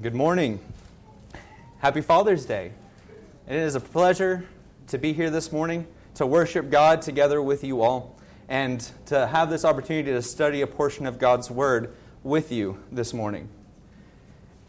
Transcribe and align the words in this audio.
Good 0.00 0.14
morning. 0.14 0.60
Happy 1.78 2.02
Father's 2.02 2.46
Day. 2.46 2.70
And 3.48 3.58
It 3.58 3.62
is 3.62 3.74
a 3.74 3.80
pleasure 3.80 4.46
to 4.86 4.96
be 4.96 5.12
here 5.12 5.28
this 5.28 5.50
morning 5.50 5.88
to 6.14 6.24
worship 6.24 6.70
God 6.70 7.02
together 7.02 7.42
with 7.42 7.64
you 7.64 7.82
all 7.82 8.16
and 8.48 8.88
to 9.06 9.26
have 9.26 9.50
this 9.50 9.64
opportunity 9.64 10.12
to 10.12 10.22
study 10.22 10.60
a 10.60 10.68
portion 10.68 11.04
of 11.04 11.18
God's 11.18 11.50
Word 11.50 11.96
with 12.22 12.52
you 12.52 12.78
this 12.92 13.12
morning. 13.12 13.48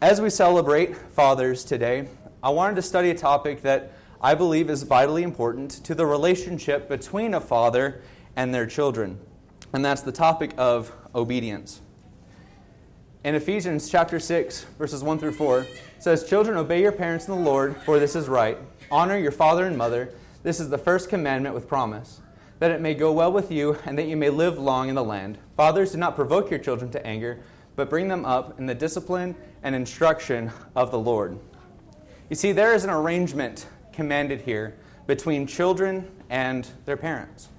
As 0.02 0.20
we 0.20 0.30
celebrate 0.30 0.96
Fathers 0.96 1.62
today, 1.62 2.08
I 2.42 2.50
wanted 2.50 2.74
to 2.74 2.82
study 2.82 3.10
a 3.10 3.16
topic 3.16 3.62
that 3.62 3.92
I 4.20 4.34
believe 4.34 4.68
is 4.68 4.82
vitally 4.82 5.22
important 5.22 5.70
to 5.84 5.94
the 5.94 6.06
relationship 6.06 6.88
between 6.88 7.34
a 7.34 7.40
father 7.40 8.02
and 8.34 8.52
their 8.52 8.66
children, 8.66 9.20
and 9.72 9.84
that's 9.84 10.02
the 10.02 10.10
topic 10.10 10.54
of 10.58 10.90
obedience. 11.14 11.82
In 13.22 13.34
Ephesians 13.34 13.90
chapter 13.90 14.18
6, 14.18 14.64
verses 14.78 15.04
1 15.04 15.18
through 15.18 15.32
4, 15.32 15.66
says, 15.98 16.26
Children, 16.26 16.56
obey 16.56 16.80
your 16.80 16.90
parents 16.90 17.28
in 17.28 17.34
the 17.34 17.40
Lord, 17.40 17.76
for 17.82 17.98
this 17.98 18.16
is 18.16 18.30
right. 18.30 18.56
Honor 18.90 19.18
your 19.18 19.30
father 19.30 19.66
and 19.66 19.76
mother. 19.76 20.14
This 20.42 20.58
is 20.58 20.70
the 20.70 20.78
first 20.78 21.10
commandment 21.10 21.54
with 21.54 21.68
promise, 21.68 22.22
that 22.60 22.70
it 22.70 22.80
may 22.80 22.94
go 22.94 23.12
well 23.12 23.30
with 23.30 23.52
you 23.52 23.76
and 23.84 23.98
that 23.98 24.06
you 24.06 24.16
may 24.16 24.30
live 24.30 24.58
long 24.58 24.88
in 24.88 24.94
the 24.94 25.04
land. 25.04 25.36
Fathers, 25.54 25.92
do 25.92 25.98
not 25.98 26.16
provoke 26.16 26.48
your 26.48 26.60
children 26.60 26.90
to 26.92 27.06
anger, 27.06 27.40
but 27.76 27.90
bring 27.90 28.08
them 28.08 28.24
up 28.24 28.58
in 28.58 28.64
the 28.64 28.74
discipline 28.74 29.36
and 29.62 29.74
instruction 29.74 30.50
of 30.74 30.90
the 30.90 30.98
Lord. 30.98 31.38
You 32.30 32.36
see, 32.36 32.52
there 32.52 32.72
is 32.72 32.84
an 32.84 32.90
arrangement 32.90 33.66
commanded 33.92 34.40
here 34.40 34.78
between 35.06 35.46
children 35.46 36.10
and 36.30 36.66
their 36.86 36.96
parents. 36.96 37.50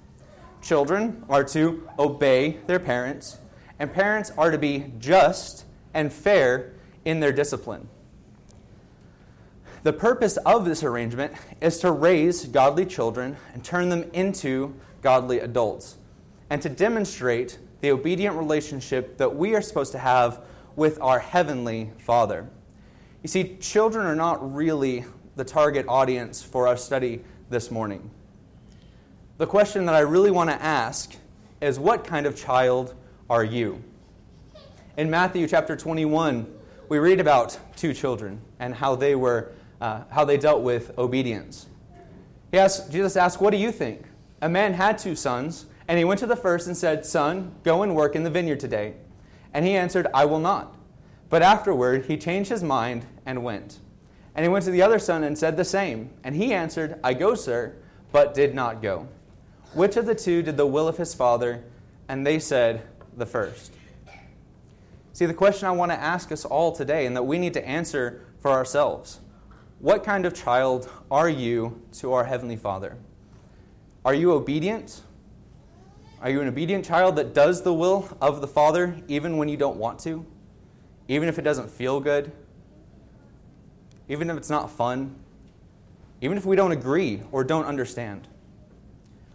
Children 0.60 1.24
are 1.28 1.44
to 1.44 1.88
obey 2.00 2.58
their 2.66 2.80
parents 2.80 3.38
and 3.82 3.92
parents 3.92 4.30
are 4.38 4.52
to 4.52 4.58
be 4.58 4.92
just 5.00 5.64
and 5.92 6.12
fair 6.12 6.70
in 7.04 7.18
their 7.18 7.32
discipline. 7.32 7.88
The 9.82 9.92
purpose 9.92 10.36
of 10.36 10.64
this 10.64 10.84
arrangement 10.84 11.34
is 11.60 11.78
to 11.80 11.90
raise 11.90 12.44
godly 12.44 12.86
children 12.86 13.36
and 13.52 13.64
turn 13.64 13.88
them 13.88 14.08
into 14.12 14.72
godly 15.02 15.40
adults, 15.40 15.96
and 16.48 16.62
to 16.62 16.68
demonstrate 16.68 17.58
the 17.80 17.90
obedient 17.90 18.36
relationship 18.36 19.18
that 19.18 19.34
we 19.34 19.56
are 19.56 19.60
supposed 19.60 19.90
to 19.90 19.98
have 19.98 20.42
with 20.76 21.00
our 21.00 21.18
Heavenly 21.18 21.90
Father. 21.98 22.48
You 23.24 23.28
see, 23.28 23.56
children 23.56 24.06
are 24.06 24.14
not 24.14 24.54
really 24.54 25.04
the 25.34 25.44
target 25.44 25.86
audience 25.88 26.40
for 26.40 26.68
our 26.68 26.76
study 26.76 27.24
this 27.50 27.68
morning. 27.72 28.08
The 29.38 29.46
question 29.48 29.86
that 29.86 29.96
I 29.96 30.00
really 30.00 30.30
want 30.30 30.50
to 30.50 30.62
ask 30.62 31.16
is 31.60 31.80
what 31.80 32.04
kind 32.04 32.26
of 32.26 32.36
child 32.36 32.94
are 33.32 33.42
you? 33.42 33.82
In 34.98 35.08
Matthew 35.08 35.48
chapter 35.48 35.74
21, 35.74 36.46
we 36.90 36.98
read 36.98 37.18
about 37.18 37.58
two 37.76 37.94
children 37.94 38.38
and 38.58 38.74
how 38.74 38.94
they 38.94 39.14
were 39.14 39.52
uh, 39.80 40.02
how 40.10 40.26
they 40.26 40.36
dealt 40.36 40.60
with 40.60 40.96
obedience. 40.98 41.66
He 42.50 42.58
asked, 42.58 42.92
Jesus 42.92 43.16
asked, 43.16 43.40
What 43.40 43.52
do 43.52 43.56
you 43.56 43.72
think? 43.72 44.04
A 44.42 44.50
man 44.50 44.74
had 44.74 44.98
two 44.98 45.16
sons, 45.16 45.64
and 45.88 45.96
he 45.96 46.04
went 46.04 46.20
to 46.20 46.26
the 46.26 46.36
first 46.36 46.66
and 46.66 46.76
said, 46.76 47.06
Son, 47.06 47.54
go 47.64 47.82
and 47.82 47.96
work 47.96 48.14
in 48.14 48.22
the 48.22 48.28
vineyard 48.28 48.60
today. 48.60 48.96
And 49.54 49.64
he 49.64 49.76
answered, 49.76 50.08
I 50.12 50.26
will 50.26 50.38
not. 50.38 50.76
But 51.30 51.40
afterward 51.40 52.04
he 52.04 52.18
changed 52.18 52.50
his 52.50 52.62
mind 52.62 53.06
and 53.24 53.42
went. 53.42 53.78
And 54.34 54.44
he 54.44 54.50
went 54.50 54.66
to 54.66 54.70
the 54.70 54.82
other 54.82 54.98
son 54.98 55.24
and 55.24 55.38
said 55.38 55.56
the 55.56 55.64
same. 55.64 56.10
And 56.22 56.36
he 56.36 56.52
answered, 56.52 57.00
I 57.02 57.14
go, 57.14 57.34
sir, 57.34 57.76
but 58.12 58.34
did 58.34 58.54
not 58.54 58.82
go. 58.82 59.08
Which 59.72 59.96
of 59.96 60.04
the 60.04 60.14
two 60.14 60.42
did 60.42 60.58
the 60.58 60.66
will 60.66 60.86
of 60.86 60.98
his 60.98 61.14
father? 61.14 61.64
And 62.08 62.26
they 62.26 62.38
said, 62.38 62.82
The 63.16 63.26
first. 63.26 63.72
See, 65.12 65.26
the 65.26 65.34
question 65.34 65.68
I 65.68 65.72
want 65.72 65.92
to 65.92 65.98
ask 65.98 66.32
us 66.32 66.44
all 66.44 66.72
today 66.72 67.06
and 67.06 67.14
that 67.16 67.24
we 67.24 67.38
need 67.38 67.54
to 67.54 67.66
answer 67.66 68.22
for 68.40 68.50
ourselves 68.50 69.20
what 69.78 70.04
kind 70.04 70.24
of 70.24 70.32
child 70.32 70.88
are 71.10 71.28
you 71.28 71.82
to 71.94 72.12
our 72.12 72.24
Heavenly 72.24 72.56
Father? 72.56 72.96
Are 74.04 74.14
you 74.14 74.32
obedient? 74.32 75.02
Are 76.20 76.30
you 76.30 76.40
an 76.40 76.46
obedient 76.46 76.84
child 76.84 77.16
that 77.16 77.34
does 77.34 77.62
the 77.62 77.74
will 77.74 78.16
of 78.20 78.40
the 78.40 78.46
Father 78.46 78.96
even 79.08 79.36
when 79.36 79.48
you 79.48 79.56
don't 79.56 79.76
want 79.76 79.98
to? 80.00 80.24
Even 81.08 81.28
if 81.28 81.38
it 81.38 81.42
doesn't 81.42 81.68
feel 81.68 82.00
good? 82.00 82.30
Even 84.08 84.30
if 84.30 84.36
it's 84.36 84.50
not 84.50 84.70
fun? 84.70 85.16
Even 86.20 86.38
if 86.38 86.46
we 86.46 86.54
don't 86.54 86.72
agree 86.72 87.22
or 87.32 87.42
don't 87.42 87.64
understand? 87.64 88.28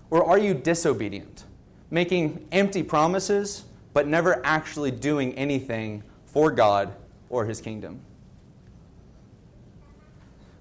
Or 0.10 0.24
are 0.24 0.38
you 0.38 0.54
disobedient, 0.54 1.44
making 1.92 2.48
empty 2.54 2.84
promises 2.84 3.66
but 3.98 4.06
never 4.06 4.40
actually 4.46 4.92
doing 4.92 5.34
anything 5.34 6.04
for 6.28 6.52
God 6.52 6.94
or 7.32 7.48
his 7.48 7.60
kingdom? 7.60 8.00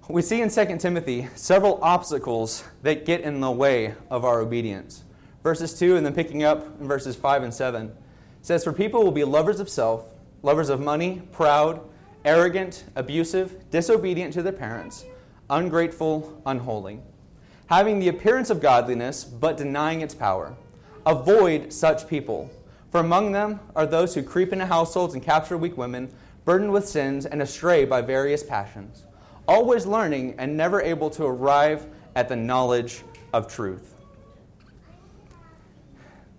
We 0.09 0.23
see 0.23 0.41
in 0.41 0.49
2 0.49 0.79
Timothy 0.79 1.29
several 1.35 1.79
obstacles 1.83 2.65
that 2.83 3.05
get 3.05 3.21
in 3.21 3.43
the 3.43 3.51
way 3.51 3.93
of 4.11 4.25
our 4.25 4.41
obedience. 4.41 5.05
Verses 5.43 5.79
2 5.79 5.97
and 5.99 6.07
then 6.07 6.15
picking 6.15 6.45
up 6.45 6.81
in 6.81 6.89
verses 6.89 7.15
5 7.15 7.43
and 7.43 7.53
7 7.53 7.95
says, 8.41 8.65
For 8.65 8.73
people 8.73 9.05
will 9.05 9.13
be 9.13 9.23
lovers 9.23 9.61
of 9.61 9.69
self, 9.69 10.07
lovers 10.43 10.71
of 10.71 10.81
money, 10.81 11.21
proud, 11.31 11.87
arrogant, 12.25 12.85
abusive, 12.95 13.71
disobedient 13.71 14.33
to 14.33 14.41
their 14.41 14.55
parents, 14.55 15.05
ungrateful, 15.51 16.41
unholy 16.47 17.01
having 17.67 17.99
the 17.99 18.09
appearance 18.09 18.49
of 18.49 18.61
godliness, 18.61 19.25
but 19.25 19.57
denying 19.57 20.01
its 20.01 20.15
power. 20.15 20.57
Avoid 21.05 21.73
such 21.73 22.09
people. 22.09 22.51
For 22.91 23.01
among 23.01 23.33
them 23.33 23.61
are 23.75 23.87
those 23.87 24.15
who 24.15 24.23
creep 24.23 24.53
into 24.53 24.67
households 24.67 25.15
and 25.15 25.23
capture 25.23 25.57
weak 25.57 25.77
women, 25.77 26.13
burdened 26.45 26.73
with 26.73 26.89
sins 26.89 27.27
and 27.27 27.43
astray 27.43 27.85
by 27.85 28.01
various 28.01 28.43
passions, 28.43 29.05
always 29.49 29.87
learning 29.87 30.37
and 30.39 30.57
never 30.57 30.81
able 30.81 31.11
to 31.11 31.25
arrive 31.25 31.87
at 32.15 32.29
the 32.29 32.37
knowledge 32.37 33.03
of 33.33 33.49
truth. 33.49 33.95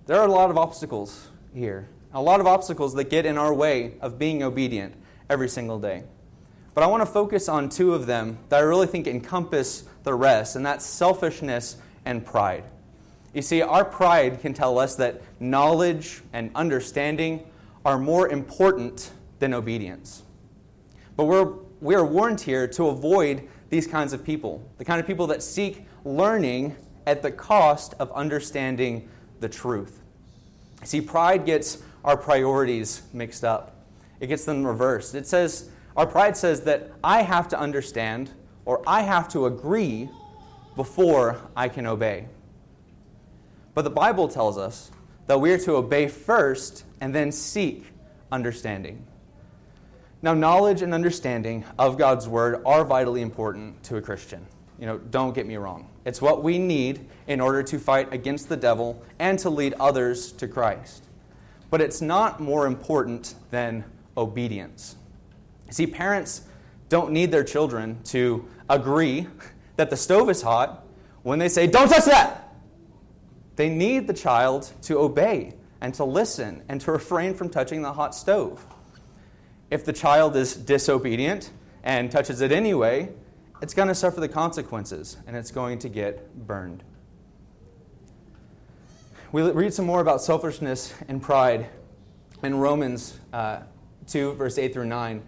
There 0.06 0.18
are 0.18 0.28
a 0.28 0.32
lot 0.32 0.50
of 0.50 0.58
obstacles 0.58 1.28
here, 1.54 1.90
a 2.14 2.22
lot 2.22 2.40
of 2.40 2.48
obstacles 2.48 2.94
that 2.94 3.10
get 3.10 3.26
in 3.26 3.38
our 3.38 3.54
way 3.54 3.96
of 4.00 4.18
being 4.18 4.42
obedient 4.42 4.96
every 5.30 5.50
single 5.50 5.80
day. 5.80 6.04
But 6.74 6.84
I 6.84 6.88
want 6.88 7.02
to 7.02 7.08
focus 7.08 7.50
on 7.50 7.70
two 7.70 7.94
of 7.94 8.06
them 8.06 8.38
that 8.50 8.58
I 8.58 8.62
really 8.62 8.88
think 8.88 9.08
encompass 9.08 9.84
the 10.04 10.14
rest, 10.14 10.56
and 10.56 10.66
that's 10.66 10.86
selfishness 10.86 11.78
and 12.06 12.26
pride. 12.26 12.64
You 13.38 13.44
see, 13.44 13.62
our 13.62 13.86
pride 13.86 14.42
can 14.42 14.56
tell 14.56 14.80
us 14.80 14.96
that 14.96 15.22
knowledge 15.40 16.24
and 16.34 16.50
understanding 16.56 17.46
are 17.86 18.00
more 18.00 18.28
important 18.30 19.12
than 19.38 19.54
obedience. 19.54 20.24
But 21.16 21.26
we're, 21.26 21.54
we 21.80 21.94
are 21.94 22.04
warned 22.04 22.42
here 22.42 22.68
to 22.70 22.88
avoid 22.88 23.48
these 23.70 23.86
kinds 23.86 24.12
of 24.12 24.24
people, 24.24 24.68
the 24.80 24.86
kind 24.86 25.00
of 25.00 25.06
people 25.06 25.28
that 25.28 25.44
seek 25.44 25.86
learning 26.04 26.76
at 27.06 27.22
the 27.22 27.30
cost 27.30 27.94
of 28.00 28.12
understanding 28.14 29.08
the 29.40 29.50
truth. 29.50 30.02
See, 30.84 31.00
pride 31.00 31.46
gets 31.46 31.84
our 32.04 32.18
priorities 32.18 33.04
mixed 33.14 33.44
up, 33.44 33.86
it 34.20 34.26
gets 34.26 34.46
them 34.46 34.66
reversed. 34.66 35.14
It 35.14 35.28
says, 35.28 35.70
our 35.96 36.08
pride 36.08 36.36
says 36.36 36.62
that 36.62 36.92
I 37.04 37.22
have 37.22 37.48
to 37.50 37.60
understand 37.60 38.32
or 38.66 38.82
I 38.88 39.02
have 39.04 39.30
to 39.34 39.46
agree 39.46 40.10
before 40.76 41.40
I 41.56 41.70
can 41.70 41.86
obey. 41.86 42.30
But 43.78 43.84
the 43.84 43.92
Bible 43.92 44.28
tells 44.28 44.58
us 44.58 44.90
that 45.28 45.40
we 45.40 45.52
are 45.52 45.58
to 45.60 45.76
obey 45.76 46.08
first 46.08 46.84
and 47.00 47.14
then 47.14 47.32
seek 47.32 47.86
understanding. 48.32 49.06
Now, 50.24 50.34
knowledge 50.34 50.82
and 50.82 50.96
understanding 50.96 51.64
of 51.78 51.96
God's 51.96 52.28
Word 52.28 52.64
are 52.66 52.84
vitally 52.84 53.22
important 53.22 53.84
to 53.84 53.98
a 53.98 54.02
Christian. 54.02 54.44
You 54.80 54.88
know, 54.88 54.98
don't 54.98 55.36
get 55.36 55.46
me 55.46 55.58
wrong. 55.58 55.88
It's 56.06 56.20
what 56.20 56.42
we 56.42 56.58
need 56.58 57.06
in 57.28 57.40
order 57.40 57.62
to 57.62 57.78
fight 57.78 58.12
against 58.12 58.50
the 58.50 58.58
devil 58.58 59.00
and 59.20 59.38
to 59.38 59.52
lead 59.52 59.76
others 59.80 60.32
to 60.32 60.48
Christ. 60.48 61.04
But 61.70 61.80
it's 61.80 62.02
not 62.02 62.40
more 62.40 62.66
important 62.66 63.36
than 63.52 63.84
obedience. 64.18 64.96
See, 65.70 65.86
parents 65.86 66.42
don't 66.90 67.12
need 67.12 67.32
their 67.32 67.44
children 67.44 68.00
to 68.06 68.44
agree 68.72 69.28
that 69.76 69.92
the 69.92 69.98
stove 69.98 70.32
is 70.32 70.42
hot 70.42 70.84
when 71.22 71.38
they 71.38 71.48
say, 71.48 71.68
Don't 71.68 71.90
touch 71.90 72.06
that! 72.06 72.47
They 73.58 73.70
need 73.70 74.08
the 74.08 74.14
child 74.14 74.72
to 74.84 75.00
obey 75.00 75.56
and 75.82 75.94
to 75.96 76.06
listen 76.06 76.64
and 76.70 76.80
to 76.82 76.92
refrain 76.92 77.34
from 77.34 77.50
touching 77.50 77.82
the 77.82 77.92
hot 77.92 78.16
stove. 78.16 78.66
If 79.70 79.84
the 79.84 79.94
child 79.94 80.36
is 80.36 80.56
disobedient 80.56 81.52
and 81.84 82.10
touches 82.10 82.42
it 82.42 82.52
anyway, 82.52 83.10
it's 83.62 83.74
going 83.74 83.88
to 83.88 83.96
suffer 83.96 84.20
the 84.20 84.30
consequences 84.30 85.18
and 85.26 85.36
it's 85.36 85.52
going 85.52 85.80
to 85.80 85.90
get 85.90 86.48
burned. 86.48 86.84
We 89.32 89.42
read 89.42 89.74
some 89.74 89.86
more 89.86 90.02
about 90.02 90.22
selfishness 90.22 90.94
and 91.08 91.22
pride 91.22 91.68
in 92.44 92.56
Romans 92.56 93.20
uh, 93.34 93.62
2, 94.08 94.34
verse 94.34 94.60
8 94.60 94.72
through 94.72 94.86
9. 94.86 95.24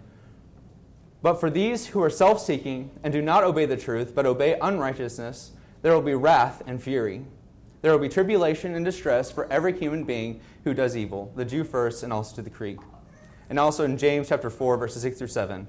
But 1.20 1.34
for 1.34 1.50
these 1.50 1.88
who 1.88 2.02
are 2.02 2.08
self 2.08 2.40
seeking 2.40 2.92
and 3.02 3.12
do 3.12 3.20
not 3.20 3.42
obey 3.42 3.66
the 3.66 3.76
truth, 3.76 4.14
but 4.14 4.24
obey 4.24 4.56
unrighteousness, 4.58 5.50
there 5.82 5.92
will 5.92 6.00
be 6.00 6.14
wrath 6.14 6.62
and 6.66 6.80
fury. 6.80 7.26
There 7.82 7.92
will 7.92 7.98
be 7.98 8.08
tribulation 8.08 8.74
and 8.74 8.84
distress 8.84 9.30
for 9.30 9.50
every 9.50 9.78
human 9.78 10.04
being 10.04 10.40
who 10.64 10.74
does 10.74 10.96
evil, 10.96 11.32
the 11.34 11.44
Jew 11.44 11.64
first 11.64 12.02
and 12.02 12.12
also 12.12 12.36
to 12.36 12.42
the 12.42 12.50
Greek. 12.50 12.78
And 13.48 13.58
also 13.58 13.84
in 13.84 13.96
James 13.96 14.28
chapter 14.28 14.50
4, 14.50 14.76
verses 14.76 15.02
6 15.02 15.18
through 15.18 15.28
7. 15.28 15.66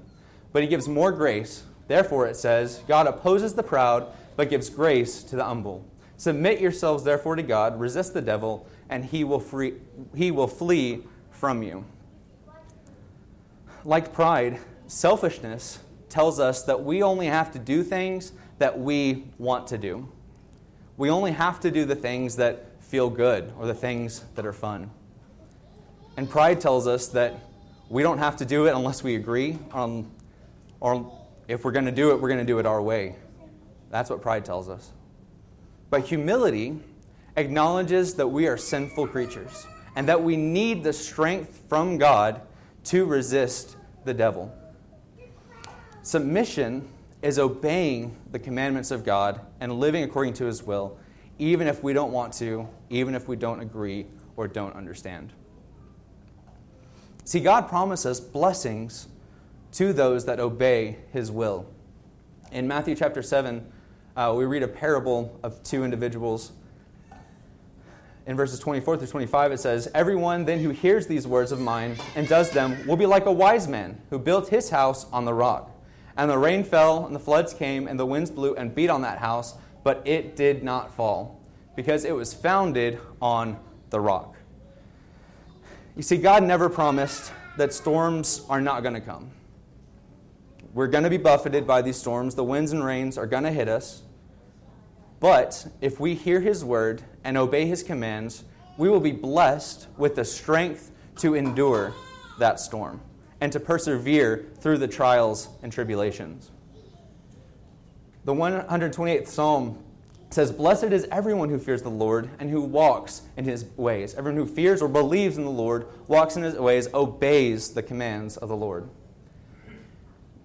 but 0.52 0.62
he 0.62 0.68
gives 0.68 0.88
more 0.88 1.10
grace. 1.10 1.64
Therefore, 1.88 2.26
it 2.26 2.36
says, 2.36 2.82
God 2.86 3.06
opposes 3.06 3.54
the 3.54 3.62
proud, 3.62 4.06
but 4.36 4.50
gives 4.50 4.70
grace 4.70 5.22
to 5.24 5.36
the 5.36 5.44
humble. 5.44 5.84
Submit 6.16 6.60
yourselves, 6.60 7.02
therefore, 7.02 7.36
to 7.36 7.42
God, 7.42 7.80
resist 7.80 8.14
the 8.14 8.22
devil, 8.22 8.66
and 8.88 9.04
he 9.04 9.24
will, 9.24 9.40
free, 9.40 9.74
he 10.14 10.30
will 10.30 10.46
flee 10.46 11.02
from 11.30 11.62
you. 11.62 11.84
Like 13.84 14.12
pride, 14.12 14.60
selfishness 14.86 15.80
tells 16.08 16.38
us 16.38 16.62
that 16.64 16.84
we 16.84 17.02
only 17.02 17.26
have 17.26 17.50
to 17.52 17.58
do 17.58 17.82
things 17.82 18.32
that 18.58 18.78
we 18.78 19.24
want 19.38 19.66
to 19.68 19.78
do. 19.78 20.08
We 20.96 21.10
only 21.10 21.32
have 21.32 21.60
to 21.60 21.70
do 21.70 21.84
the 21.84 21.94
things 21.94 22.36
that 22.36 22.82
feel 22.82 23.08
good 23.08 23.52
or 23.58 23.66
the 23.66 23.74
things 23.74 24.24
that 24.34 24.44
are 24.44 24.52
fun. 24.52 24.90
And 26.16 26.28
pride 26.28 26.60
tells 26.60 26.86
us 26.86 27.08
that 27.08 27.34
we 27.88 28.02
don't 28.02 28.18
have 28.18 28.36
to 28.36 28.44
do 28.44 28.66
it 28.66 28.74
unless 28.74 29.02
we 29.02 29.16
agree 29.16 29.58
on, 29.72 30.10
or 30.80 31.10
if 31.48 31.64
we're 31.64 31.72
going 31.72 31.86
to 31.86 31.92
do 31.92 32.10
it, 32.10 32.20
we're 32.20 32.28
going 32.28 32.40
to 32.40 32.44
do 32.44 32.58
it 32.58 32.66
our 32.66 32.82
way. 32.82 33.16
That's 33.90 34.10
what 34.10 34.20
pride 34.22 34.44
tells 34.44 34.68
us. 34.68 34.92
But 35.90 36.02
humility 36.06 36.78
acknowledges 37.36 38.14
that 38.14 38.28
we 38.28 38.46
are 38.46 38.56
sinful 38.56 39.08
creatures 39.08 39.66
and 39.96 40.08
that 40.08 40.22
we 40.22 40.36
need 40.36 40.84
the 40.84 40.92
strength 40.92 41.62
from 41.68 41.98
God 41.98 42.42
to 42.84 43.04
resist 43.04 43.76
the 44.04 44.14
devil. 44.14 44.54
Submission 46.02 46.88
is 47.22 47.38
obeying 47.38 48.16
the 48.30 48.38
commandments 48.38 48.90
of 48.90 49.04
God 49.04 49.40
and 49.60 49.78
living 49.78 50.02
according 50.02 50.34
to 50.34 50.44
his 50.44 50.62
will, 50.62 50.98
even 51.38 51.68
if 51.68 51.82
we 51.82 51.92
don't 51.92 52.12
want 52.12 52.32
to, 52.34 52.68
even 52.90 53.14
if 53.14 53.28
we 53.28 53.36
don't 53.36 53.60
agree 53.60 54.06
or 54.36 54.48
don't 54.48 54.74
understand. 54.74 55.32
See, 57.24 57.40
God 57.40 57.68
promises 57.68 58.20
blessings 58.20 59.06
to 59.72 59.92
those 59.92 60.24
that 60.26 60.40
obey 60.40 60.98
his 61.12 61.30
will. 61.30 61.66
In 62.50 62.66
Matthew 62.66 62.94
chapter 62.94 63.22
7, 63.22 63.64
uh, 64.16 64.34
we 64.36 64.44
read 64.44 64.62
a 64.62 64.68
parable 64.68 65.38
of 65.42 65.62
two 65.62 65.84
individuals. 65.84 66.52
In 68.26 68.36
verses 68.36 68.58
24 68.58 68.98
through 68.98 69.06
25, 69.06 69.52
it 69.52 69.58
says, 69.58 69.88
Everyone 69.94 70.44
then 70.44 70.58
who 70.58 70.70
hears 70.70 71.06
these 71.06 71.26
words 71.26 71.52
of 71.52 71.60
mine 71.60 71.96
and 72.14 72.28
does 72.28 72.50
them 72.50 72.86
will 72.86 72.96
be 72.96 73.06
like 73.06 73.26
a 73.26 73.32
wise 73.32 73.66
man 73.66 74.00
who 74.10 74.18
built 74.18 74.48
his 74.48 74.70
house 74.70 75.06
on 75.12 75.24
the 75.24 75.32
rock. 75.32 75.71
And 76.16 76.30
the 76.30 76.38
rain 76.38 76.64
fell, 76.64 77.06
and 77.06 77.14
the 77.14 77.20
floods 77.20 77.54
came, 77.54 77.88
and 77.88 77.98
the 77.98 78.06
winds 78.06 78.30
blew 78.30 78.54
and 78.54 78.74
beat 78.74 78.90
on 78.90 79.02
that 79.02 79.18
house, 79.18 79.54
but 79.82 80.02
it 80.06 80.36
did 80.36 80.62
not 80.62 80.94
fall, 80.94 81.40
because 81.74 82.04
it 82.04 82.14
was 82.14 82.34
founded 82.34 83.00
on 83.20 83.58
the 83.90 84.00
rock. 84.00 84.36
You 85.96 86.02
see, 86.02 86.16
God 86.16 86.42
never 86.42 86.68
promised 86.68 87.32
that 87.56 87.72
storms 87.72 88.42
are 88.48 88.60
not 88.60 88.82
going 88.82 88.94
to 88.94 89.00
come. 89.00 89.30
We're 90.74 90.86
going 90.86 91.04
to 91.04 91.10
be 91.10 91.18
buffeted 91.18 91.66
by 91.66 91.82
these 91.82 91.96
storms. 91.96 92.34
The 92.34 92.44
winds 92.44 92.72
and 92.72 92.82
rains 92.84 93.18
are 93.18 93.26
going 93.26 93.42
to 93.44 93.50
hit 93.50 93.68
us. 93.68 94.02
But 95.20 95.66
if 95.80 96.00
we 96.00 96.14
hear 96.14 96.40
His 96.40 96.64
word 96.64 97.02
and 97.24 97.36
obey 97.36 97.66
His 97.66 97.82
commands, 97.82 98.44
we 98.78 98.88
will 98.88 99.00
be 99.00 99.12
blessed 99.12 99.86
with 99.98 100.14
the 100.14 100.24
strength 100.24 100.90
to 101.16 101.34
endure 101.34 101.94
that 102.38 102.58
storm 102.58 103.00
and 103.42 103.50
to 103.50 103.58
persevere 103.58 104.46
through 104.60 104.78
the 104.78 104.86
trials 104.86 105.48
and 105.64 105.72
tribulations. 105.72 106.52
The 108.24 108.32
128th 108.32 109.26
Psalm 109.26 109.82
says, 110.30 110.52
Blessed 110.52 110.84
is 110.84 111.08
everyone 111.10 111.48
who 111.48 111.58
fears 111.58 111.82
the 111.82 111.90
Lord 111.90 112.30
and 112.38 112.48
who 112.48 112.62
walks 112.62 113.22
in 113.36 113.44
his 113.44 113.64
ways. 113.76 114.14
Everyone 114.14 114.46
who 114.46 114.46
fears 114.46 114.80
or 114.80 114.86
believes 114.86 115.38
in 115.38 115.44
the 115.44 115.50
Lord, 115.50 115.88
walks 116.06 116.36
in 116.36 116.44
his 116.44 116.54
ways, 116.54 116.86
obeys 116.94 117.70
the 117.70 117.82
commands 117.82 118.36
of 118.36 118.48
the 118.48 118.54
Lord. 118.54 118.88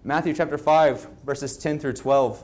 Matthew 0.04 0.34
chapter 0.34 0.58
5, 0.58 1.08
verses 1.24 1.56
10 1.56 1.78
through 1.78 1.94
12, 1.94 2.44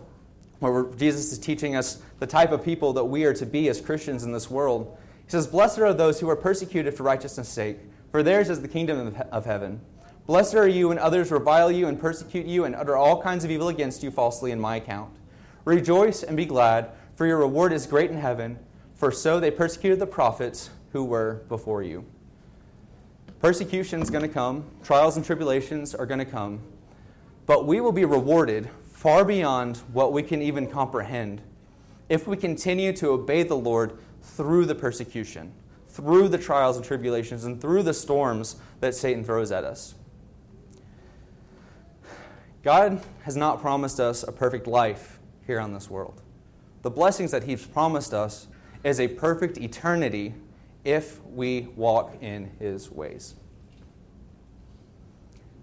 where 0.60 0.84
Jesus 0.96 1.32
is 1.32 1.40
teaching 1.40 1.76
us 1.76 2.00
the 2.20 2.28
type 2.28 2.52
of 2.52 2.64
people 2.64 2.94
that 2.94 3.06
we 3.06 3.26
are 3.26 3.34
to 3.34 3.46
be 3.48 3.70
as 3.70 3.82
Christians 3.82 4.24
in 4.24 4.32
this 4.32 4.52
world. 4.52 4.96
He 5.26 5.32
says, 5.32 5.48
Blessed 5.48 5.80
are 5.80 5.96
those 5.96 6.20
who 6.20 6.30
are 6.30 6.36
persecuted 6.36 6.94
for 6.94 7.02
righteousness' 7.02 7.50
sake, 7.50 7.78
for 8.12 8.22
theirs 8.22 8.52
is 8.52 8.62
the 8.62 8.68
kingdom 8.68 9.16
of 9.32 9.46
heaven. 9.46 9.82
Blessed 10.26 10.56
are 10.56 10.68
you 10.68 10.88
when 10.88 11.00
others 11.00 11.32
revile 11.32 11.70
you 11.70 11.88
and 11.88 12.00
persecute 12.00 12.46
you 12.46 12.64
and 12.64 12.74
utter 12.76 12.96
all 12.96 13.22
kinds 13.22 13.44
of 13.44 13.52
evil 13.52 13.68
against 13.68 14.04
you 14.04 14.10
falsely 14.10 14.52
in 14.52 14.60
my 14.60 14.78
account. 14.78 15.12
Rejoice 15.66 16.24
and 16.24 16.38
be 16.38 16.46
glad 16.46 16.92
for 17.16 17.28
your 17.28 17.40
reward 17.40 17.74
is 17.74 17.86
great 17.86 18.10
in 18.10 18.18
heaven, 18.18 18.58
for 18.96 19.12
so 19.12 19.40
they 19.40 19.52
persecuted 19.52 20.00
the 20.00 20.08
prophets 20.08 20.70
who 20.94 21.04
were 21.04 21.44
before 21.50 21.84
you. 21.84 22.06
Persecution 23.40 24.02
is 24.02 24.10
going 24.10 24.22
to 24.22 24.30
come, 24.30 24.64
trials 24.82 25.18
and 25.18 25.26
tribulations 25.26 25.94
are 25.94 26.06
going 26.06 26.20
to 26.20 26.26
come, 26.26 26.62
but 27.46 27.68
we 27.68 27.82
will 27.82 27.92
be 27.92 28.06
rewarded 28.06 28.70
far 28.94 29.26
beyond 29.26 29.78
what 29.92 30.14
we 30.14 30.24
can 30.24 30.42
even 30.42 30.68
comprehend 30.68 31.42
if 32.08 32.28
we 32.28 32.38
continue 32.38 32.94
to 32.94 33.10
obey 33.10 33.44
the 33.44 33.56
Lord 33.56 33.98
through 34.22 34.66
the 34.68 34.76
persecution, 34.76 35.52
through 35.90 36.30
the 36.30 36.38
trials 36.38 36.78
and 36.78 36.86
tribulations, 36.86 37.44
and 37.44 37.60
through 37.60 37.84
the 37.84 37.94
storms 37.94 38.56
that 38.80 38.96
Satan 38.96 39.26
throws 39.26 39.52
at 39.52 39.66
us. 39.66 39.96
God 42.64 43.04
has 43.24 43.36
not 43.36 43.62
promised 43.62 44.00
us 44.00 44.24
a 44.24 44.32
perfect 44.32 44.68
life 44.68 45.20
here 45.46 45.60
on 45.60 45.74
this 45.74 45.90
world 45.90 46.24
the 46.84 46.92
blessings 46.92 47.32
that 47.32 47.44
He's 47.44 47.66
promised 47.66 48.14
us 48.14 48.48
is 48.84 49.00
a 49.00 49.08
perfect 49.08 49.58
eternity 49.58 50.36
if 50.84 51.24
we 51.26 51.70
walk 51.76 52.18
in 52.22 52.52
His 52.60 52.92
ways. 52.92 53.36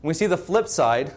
We 0.02 0.14
see 0.14 0.26
the 0.26 0.38
flip 0.38 0.66
side 0.66 1.12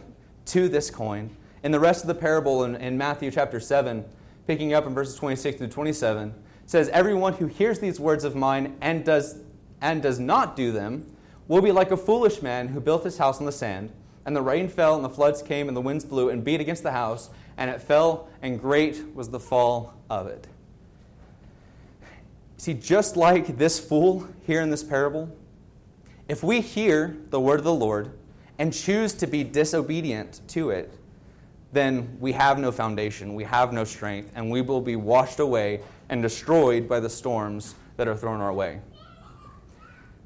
to 0.47 0.67
this 0.67 0.91
coin 0.91 1.35
in 1.63 1.71
the 1.71 1.79
rest 1.79 2.03
of 2.03 2.07
the 2.07 2.15
parable 2.15 2.65
in, 2.65 2.75
in 2.75 2.97
Matthew 2.97 3.31
chapter 3.31 3.61
7, 3.61 4.03
picking 4.45 4.73
up 4.73 4.85
in 4.85 4.93
verses 4.93 5.15
26 5.15 5.59
to 5.59 5.67
27. 5.69 6.33
says, 6.65 6.89
Everyone 6.89 7.31
who 7.31 7.47
hears 7.47 7.79
these 7.79 7.97
words 7.97 8.25
of 8.25 8.35
mine 8.35 8.75
and 8.81 9.05
does, 9.05 9.39
and 9.79 10.03
does 10.03 10.19
not 10.19 10.57
do 10.57 10.73
them 10.73 11.09
will 11.47 11.61
be 11.61 11.71
like 11.71 11.91
a 11.91 11.97
foolish 11.97 12.41
man 12.41 12.67
who 12.67 12.81
built 12.81 13.05
his 13.05 13.17
house 13.17 13.39
on 13.39 13.45
the 13.45 13.53
sand. 13.53 13.89
And 14.25 14.35
the 14.35 14.41
rain 14.41 14.67
fell, 14.67 14.95
and 14.95 15.03
the 15.03 15.09
floods 15.09 15.41
came, 15.41 15.67
and 15.67 15.75
the 15.75 15.81
winds 15.81 16.05
blew 16.05 16.29
and 16.29 16.43
beat 16.43 16.61
against 16.61 16.83
the 16.83 16.91
house, 16.91 17.29
and 17.57 17.69
it 17.69 17.81
fell, 17.81 18.27
and 18.41 18.59
great 18.59 19.03
was 19.13 19.29
the 19.29 19.39
fall 19.39 19.93
of 20.09 20.27
it. 20.27 20.47
See, 22.57 22.73
just 22.73 23.17
like 23.17 23.57
this 23.57 23.79
fool 23.79 24.27
here 24.47 24.61
in 24.61 24.69
this 24.69 24.83
parable, 24.83 25.29
if 26.29 26.41
we 26.43 26.61
hear 26.61 27.17
the 27.29 27.39
word 27.39 27.59
of 27.59 27.65
the 27.65 27.73
Lord 27.73 28.11
and 28.57 28.71
choose 28.71 29.13
to 29.15 29.27
be 29.27 29.43
disobedient 29.43 30.39
to 30.49 30.69
it, 30.69 30.93
then 31.73 32.17
we 32.21 32.31
have 32.31 32.59
no 32.59 32.71
foundation, 32.71 33.35
we 33.35 33.43
have 33.43 33.73
no 33.73 33.83
strength, 33.83 34.31
and 34.35 34.49
we 34.49 34.61
will 34.61 34.79
be 34.79 34.95
washed 34.95 35.39
away 35.39 35.81
and 36.07 36.21
destroyed 36.21 36.87
by 36.87 36.99
the 36.99 37.09
storms 37.09 37.75
that 37.97 38.07
are 38.07 38.15
thrown 38.15 38.39
our 38.39 38.53
way. 38.53 38.79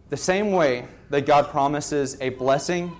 The 0.09 0.17
same 0.17 0.51
way 0.51 0.85
that 1.09 1.25
God 1.25 1.47
promises 1.47 2.17
a 2.21 2.29
blessing 2.29 2.95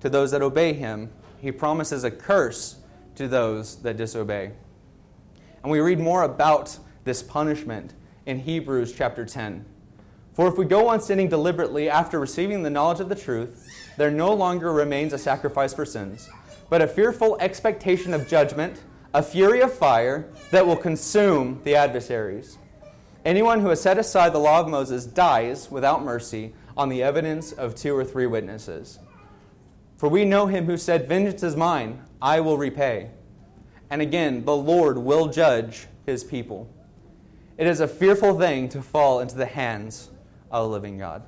to 0.00 0.08
those 0.08 0.30
that 0.30 0.42
obey 0.42 0.72
Him, 0.72 1.10
He 1.40 1.52
promises 1.52 2.04
a 2.04 2.10
curse 2.10 2.76
to 3.16 3.28
those 3.28 3.76
that 3.82 3.96
disobey. 3.96 4.52
And 5.62 5.70
we 5.70 5.80
read 5.80 5.98
more 5.98 6.22
about 6.22 6.78
this 7.04 7.22
punishment 7.22 7.94
in 8.26 8.40
Hebrews 8.40 8.92
chapter 8.92 9.24
10. 9.24 9.64
For 10.32 10.48
if 10.48 10.56
we 10.56 10.64
go 10.64 10.88
on 10.88 11.00
sinning 11.00 11.28
deliberately 11.28 11.90
after 11.90 12.18
receiving 12.18 12.62
the 12.62 12.70
knowledge 12.70 13.00
of 13.00 13.08
the 13.08 13.14
truth, 13.14 13.68
there 13.98 14.10
no 14.10 14.32
longer 14.32 14.72
remains 14.72 15.12
a 15.12 15.18
sacrifice 15.18 15.74
for 15.74 15.84
sins, 15.84 16.30
but 16.70 16.80
a 16.80 16.86
fearful 16.86 17.36
expectation 17.40 18.14
of 18.14 18.28
judgment, 18.28 18.80
a 19.12 19.22
fury 19.22 19.60
of 19.60 19.72
fire 19.72 20.28
that 20.50 20.66
will 20.66 20.76
consume 20.76 21.60
the 21.64 21.74
adversaries. 21.74 22.56
Anyone 23.24 23.60
who 23.60 23.68
has 23.68 23.82
set 23.82 23.98
aside 23.98 24.32
the 24.32 24.38
law 24.38 24.60
of 24.60 24.68
Moses 24.68 25.04
dies 25.04 25.70
without 25.70 26.02
mercy 26.02 26.54
on 26.76 26.88
the 26.88 27.02
evidence 27.02 27.52
of 27.52 27.74
two 27.74 27.94
or 27.94 28.04
three 28.04 28.26
witnesses. 28.26 28.98
For 30.00 30.08
we 30.08 30.24
know 30.24 30.46
him 30.46 30.64
who 30.64 30.78
said, 30.78 31.06
Vengeance 31.06 31.42
is 31.42 31.56
mine, 31.56 32.02
I 32.22 32.40
will 32.40 32.56
repay. 32.56 33.10
And 33.90 34.00
again, 34.00 34.46
the 34.46 34.56
Lord 34.56 34.96
will 34.96 35.28
judge 35.28 35.88
his 36.06 36.24
people. 36.24 36.72
It 37.58 37.66
is 37.66 37.80
a 37.80 37.86
fearful 37.86 38.38
thing 38.38 38.70
to 38.70 38.80
fall 38.80 39.20
into 39.20 39.36
the 39.36 39.44
hands 39.44 40.08
of 40.50 40.64
a 40.64 40.66
living 40.66 40.96
God. 40.96 41.22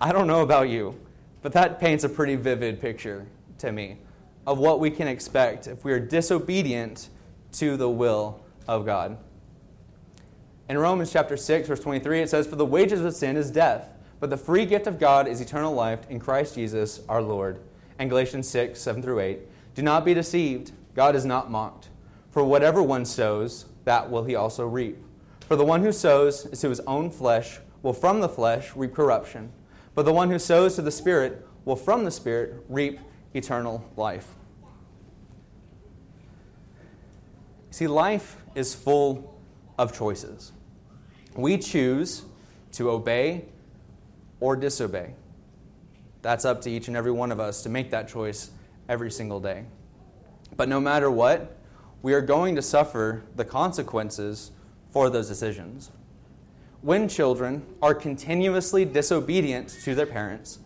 I 0.00 0.10
don't 0.10 0.26
know 0.26 0.40
about 0.40 0.68
you, 0.68 0.98
but 1.42 1.52
that 1.52 1.78
paints 1.78 2.02
a 2.02 2.08
pretty 2.08 2.34
vivid 2.34 2.80
picture 2.80 3.24
to 3.58 3.70
me 3.70 3.98
of 4.44 4.58
what 4.58 4.80
we 4.80 4.90
can 4.90 5.06
expect 5.06 5.68
if 5.68 5.84
we 5.84 5.92
are 5.92 6.00
disobedient 6.00 7.08
to 7.52 7.76
the 7.76 7.88
will 7.88 8.44
of 8.66 8.84
God. 8.84 9.16
In 10.68 10.76
Romans 10.76 11.12
chapter 11.12 11.36
6 11.36 11.68
verse 11.68 11.78
23 11.78 12.22
it 12.22 12.30
says 12.30 12.48
for 12.48 12.56
the 12.56 12.66
wages 12.66 13.00
of 13.02 13.14
sin 13.14 13.36
is 13.36 13.52
death 13.52 13.93
but 14.20 14.30
the 14.30 14.36
free 14.36 14.66
gift 14.66 14.86
of 14.86 14.98
God 14.98 15.28
is 15.28 15.40
eternal 15.40 15.74
life 15.74 16.08
in 16.08 16.18
Christ 16.20 16.54
Jesus 16.54 17.00
our 17.08 17.22
Lord. 17.22 17.60
And 17.98 18.10
Galatians 18.10 18.48
6, 18.48 18.80
7 18.80 19.02
through 19.02 19.20
8. 19.20 19.38
Do 19.74 19.82
not 19.82 20.04
be 20.04 20.14
deceived. 20.14 20.72
God 20.94 21.14
is 21.14 21.24
not 21.24 21.50
mocked. 21.50 21.88
For 22.30 22.44
whatever 22.44 22.82
one 22.82 23.04
sows, 23.04 23.66
that 23.84 24.10
will 24.10 24.24
he 24.24 24.34
also 24.34 24.66
reap. 24.66 24.98
For 25.46 25.56
the 25.56 25.64
one 25.64 25.82
who 25.82 25.92
sows 25.92 26.42
to 26.60 26.68
his 26.68 26.80
own 26.80 27.10
flesh 27.10 27.58
will 27.82 27.92
from 27.92 28.20
the 28.20 28.28
flesh 28.28 28.74
reap 28.74 28.94
corruption. 28.94 29.52
But 29.94 30.04
the 30.04 30.12
one 30.12 30.30
who 30.30 30.38
sows 30.38 30.74
to 30.76 30.82
the 30.82 30.90
Spirit 30.90 31.46
will 31.64 31.76
from 31.76 32.04
the 32.04 32.10
Spirit 32.10 32.64
reap 32.68 32.98
eternal 33.34 33.88
life. 33.96 34.34
See, 37.70 37.86
life 37.86 38.36
is 38.54 38.74
full 38.74 39.38
of 39.78 39.96
choices. 39.96 40.52
We 41.36 41.58
choose 41.58 42.22
to 42.72 42.90
obey 42.90 43.46
or 44.44 44.56
disobey. 44.56 45.14
That's 46.20 46.44
up 46.44 46.60
to 46.62 46.70
each 46.70 46.88
and 46.88 46.98
every 46.98 47.12
one 47.12 47.32
of 47.32 47.40
us 47.40 47.62
to 47.62 47.70
make 47.70 47.90
that 47.92 48.08
choice 48.08 48.50
every 48.90 49.10
single 49.10 49.40
day. 49.40 49.64
But 50.54 50.68
no 50.68 50.82
matter 50.82 51.10
what, 51.10 51.56
we 52.02 52.12
are 52.12 52.20
going 52.20 52.54
to 52.56 52.60
suffer 52.60 53.22
the 53.36 53.46
consequences 53.46 54.50
for 54.90 55.08
those 55.08 55.28
decisions. 55.28 55.90
When 56.82 57.08
children 57.08 57.64
are 57.80 57.94
continuously 57.94 58.84
disobedient 58.84 59.70
to 59.84 59.94
their 59.94 60.04
parents, 60.04 60.58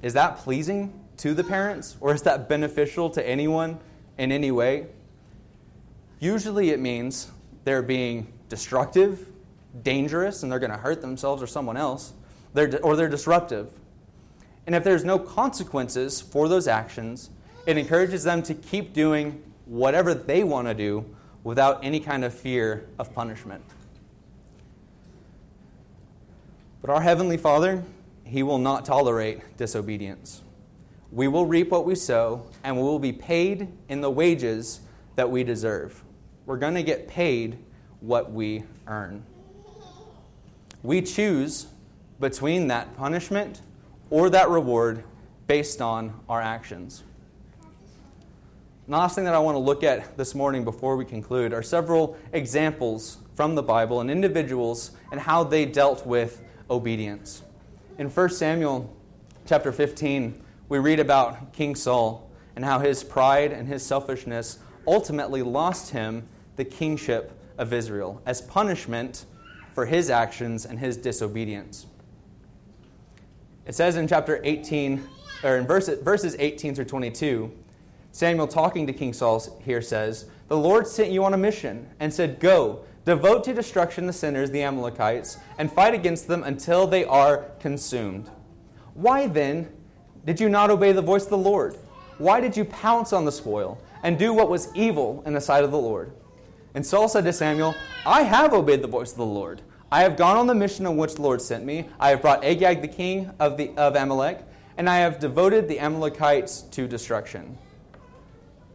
is 0.00 0.14
that 0.14 0.38
pleasing 0.38 0.98
to 1.18 1.34
the 1.34 1.44
parents 1.44 1.98
or 2.00 2.14
is 2.14 2.22
that 2.22 2.48
beneficial 2.48 3.10
to 3.10 3.28
anyone 3.28 3.78
in 4.16 4.32
any 4.32 4.50
way? 4.50 4.86
Usually 6.18 6.70
it 6.70 6.80
means 6.80 7.30
they're 7.64 7.82
being 7.82 8.32
destructive, 8.48 9.28
dangerous, 9.82 10.42
and 10.42 10.50
they're 10.50 10.58
going 10.58 10.72
to 10.72 10.78
hurt 10.78 11.02
themselves 11.02 11.42
or 11.42 11.46
someone 11.46 11.76
else, 11.76 12.14
they're, 12.54 12.78
or 12.82 12.96
they're 12.96 13.08
disruptive. 13.08 13.70
And 14.66 14.74
if 14.74 14.84
there's 14.84 15.04
no 15.04 15.18
consequences 15.18 16.20
for 16.20 16.48
those 16.48 16.68
actions, 16.68 17.30
it 17.66 17.76
encourages 17.78 18.24
them 18.24 18.42
to 18.44 18.54
keep 18.54 18.92
doing 18.92 19.42
whatever 19.66 20.14
they 20.14 20.44
want 20.44 20.68
to 20.68 20.74
do 20.74 21.04
without 21.44 21.84
any 21.84 22.00
kind 22.00 22.24
of 22.24 22.32
fear 22.32 22.86
of 22.98 23.12
punishment. 23.14 23.64
But 26.80 26.90
our 26.90 27.00
Heavenly 27.00 27.36
Father, 27.36 27.82
He 28.24 28.42
will 28.42 28.58
not 28.58 28.84
tolerate 28.84 29.56
disobedience. 29.56 30.42
We 31.10 31.28
will 31.28 31.46
reap 31.46 31.70
what 31.70 31.84
we 31.84 31.94
sow, 31.94 32.46
and 32.64 32.76
we 32.76 32.82
will 32.82 32.98
be 32.98 33.12
paid 33.12 33.68
in 33.88 34.00
the 34.00 34.10
wages 34.10 34.80
that 35.16 35.30
we 35.30 35.44
deserve. 35.44 36.02
We're 36.46 36.56
going 36.56 36.74
to 36.74 36.82
get 36.82 37.06
paid 37.06 37.58
what 38.00 38.32
we 38.32 38.64
earn. 38.86 39.24
We 40.82 41.02
choose 41.02 41.66
between 42.22 42.68
that 42.68 42.96
punishment 42.96 43.60
or 44.08 44.30
that 44.30 44.48
reward 44.48 45.02
based 45.48 45.82
on 45.82 46.14
our 46.28 46.40
actions. 46.40 47.02
The 48.86 48.92
last 48.92 49.16
thing 49.16 49.24
that 49.24 49.34
I 49.34 49.40
want 49.40 49.56
to 49.56 49.58
look 49.58 49.82
at 49.82 50.16
this 50.16 50.32
morning 50.32 50.62
before 50.62 50.96
we 50.96 51.04
conclude 51.04 51.52
are 51.52 51.64
several 51.64 52.16
examples 52.32 53.18
from 53.34 53.56
the 53.56 53.62
Bible 53.62 54.00
and 54.00 54.08
individuals 54.08 54.92
and 55.10 55.20
how 55.20 55.42
they 55.42 55.66
dealt 55.66 56.06
with 56.06 56.42
obedience. 56.70 57.42
In 57.98 58.08
1 58.08 58.28
Samuel 58.30 58.94
chapter 59.44 59.72
15, 59.72 60.40
we 60.68 60.78
read 60.78 61.00
about 61.00 61.52
King 61.52 61.74
Saul 61.74 62.30
and 62.54 62.64
how 62.64 62.78
his 62.78 63.02
pride 63.02 63.50
and 63.50 63.66
his 63.66 63.84
selfishness 63.84 64.60
ultimately 64.86 65.42
lost 65.42 65.90
him 65.90 66.28
the 66.54 66.64
kingship 66.64 67.32
of 67.58 67.72
Israel 67.72 68.22
as 68.26 68.40
punishment 68.40 69.26
for 69.74 69.86
his 69.86 70.08
actions 70.08 70.64
and 70.64 70.78
his 70.78 70.96
disobedience. 70.96 71.86
It 73.64 73.74
says 73.74 73.96
in 73.96 74.08
chapter 74.08 74.40
18, 74.42 75.08
or 75.44 75.56
in 75.56 75.66
verses 75.66 76.36
18 76.38 76.74
through 76.74 76.84
22, 76.84 77.52
Samuel, 78.10 78.46
talking 78.46 78.86
to 78.86 78.92
King 78.92 79.12
Saul, 79.12 79.42
here 79.64 79.80
says, 79.80 80.26
The 80.48 80.56
Lord 80.56 80.86
sent 80.86 81.10
you 81.10 81.24
on 81.24 81.32
a 81.32 81.38
mission 81.38 81.88
and 82.00 82.12
said, 82.12 82.40
Go, 82.40 82.84
devote 83.04 83.44
to 83.44 83.54
destruction 83.54 84.06
the 84.06 84.12
sinners, 84.12 84.50
the 84.50 84.62
Amalekites, 84.62 85.38
and 85.58 85.72
fight 85.72 85.94
against 85.94 86.28
them 86.28 86.42
until 86.42 86.86
they 86.86 87.04
are 87.04 87.50
consumed. 87.60 88.30
Why 88.94 89.26
then 89.26 89.72
did 90.24 90.40
you 90.40 90.48
not 90.48 90.70
obey 90.70 90.92
the 90.92 91.00
voice 91.00 91.24
of 91.24 91.30
the 91.30 91.38
Lord? 91.38 91.76
Why 92.18 92.40
did 92.40 92.56
you 92.56 92.64
pounce 92.64 93.12
on 93.12 93.24
the 93.24 93.32
spoil 93.32 93.80
and 94.02 94.18
do 94.18 94.34
what 94.34 94.50
was 94.50 94.68
evil 94.74 95.22
in 95.24 95.32
the 95.32 95.40
sight 95.40 95.64
of 95.64 95.70
the 95.70 95.78
Lord? 95.78 96.12
And 96.74 96.84
Saul 96.84 97.08
said 97.08 97.24
to 97.24 97.32
Samuel, 97.32 97.74
I 98.04 98.22
have 98.22 98.52
obeyed 98.52 98.82
the 98.82 98.88
voice 98.88 99.12
of 99.12 99.18
the 99.18 99.24
Lord. 99.24 99.62
I 99.92 100.00
have 100.04 100.16
gone 100.16 100.38
on 100.38 100.46
the 100.46 100.54
mission 100.54 100.86
on 100.86 100.96
which 100.96 101.16
the 101.16 101.20
Lord 101.20 101.42
sent 101.42 101.66
me. 101.66 101.86
I 102.00 102.08
have 102.08 102.22
brought 102.22 102.42
Agag 102.42 102.80
the 102.80 102.88
king 102.88 103.30
of, 103.38 103.58
the, 103.58 103.72
of 103.76 103.94
Amalek, 103.94 104.42
and 104.78 104.88
I 104.88 105.00
have 105.00 105.20
devoted 105.20 105.68
the 105.68 105.78
Amalekites 105.78 106.62
to 106.62 106.88
destruction. 106.88 107.58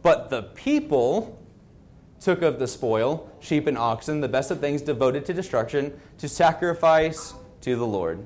But 0.04 0.30
the 0.30 0.44
people 0.44 1.36
took 2.20 2.42
of 2.42 2.60
the 2.60 2.68
spoil, 2.68 3.28
sheep 3.40 3.66
and 3.66 3.76
oxen, 3.76 4.20
the 4.20 4.28
best 4.28 4.52
of 4.52 4.60
things 4.60 4.80
devoted 4.80 5.26
to 5.26 5.34
destruction, 5.34 6.00
to 6.18 6.28
sacrifice 6.28 7.34
to 7.62 7.74
the 7.74 7.86
Lord. 7.86 8.24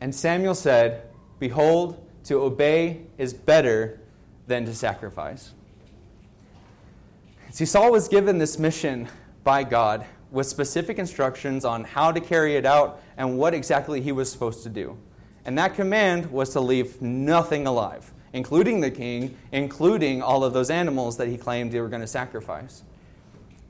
And 0.00 0.14
Samuel 0.14 0.54
said, 0.54 1.02
Behold, 1.40 2.00
to 2.26 2.40
obey 2.40 3.06
is 3.18 3.34
better 3.34 3.98
than 4.46 4.66
to 4.66 4.74
sacrifice. 4.74 5.52
See, 7.50 7.64
Saul 7.64 7.90
was 7.90 8.06
given 8.06 8.38
this 8.38 8.56
mission 8.56 9.08
by 9.42 9.64
God 9.64 10.06
with 10.34 10.46
specific 10.46 10.98
instructions 10.98 11.64
on 11.64 11.84
how 11.84 12.12
to 12.12 12.20
carry 12.20 12.56
it 12.56 12.66
out 12.66 13.00
and 13.16 13.38
what 13.38 13.54
exactly 13.54 14.02
he 14.02 14.12
was 14.12 14.30
supposed 14.30 14.62
to 14.64 14.68
do. 14.68 14.98
And 15.46 15.56
that 15.56 15.74
command 15.74 16.30
was 16.30 16.50
to 16.50 16.60
leave 16.60 17.00
nothing 17.00 17.66
alive 17.66 18.12
including 18.34 18.80
the 18.80 18.90
king, 18.90 19.34
including 19.52 20.20
all 20.20 20.44
of 20.44 20.52
those 20.52 20.68
animals 20.68 21.16
that 21.16 21.28
he 21.28 21.38
claimed 21.38 21.72
they 21.72 21.80
were 21.80 21.88
going 21.88 22.02
to 22.02 22.06
sacrifice. 22.06 22.82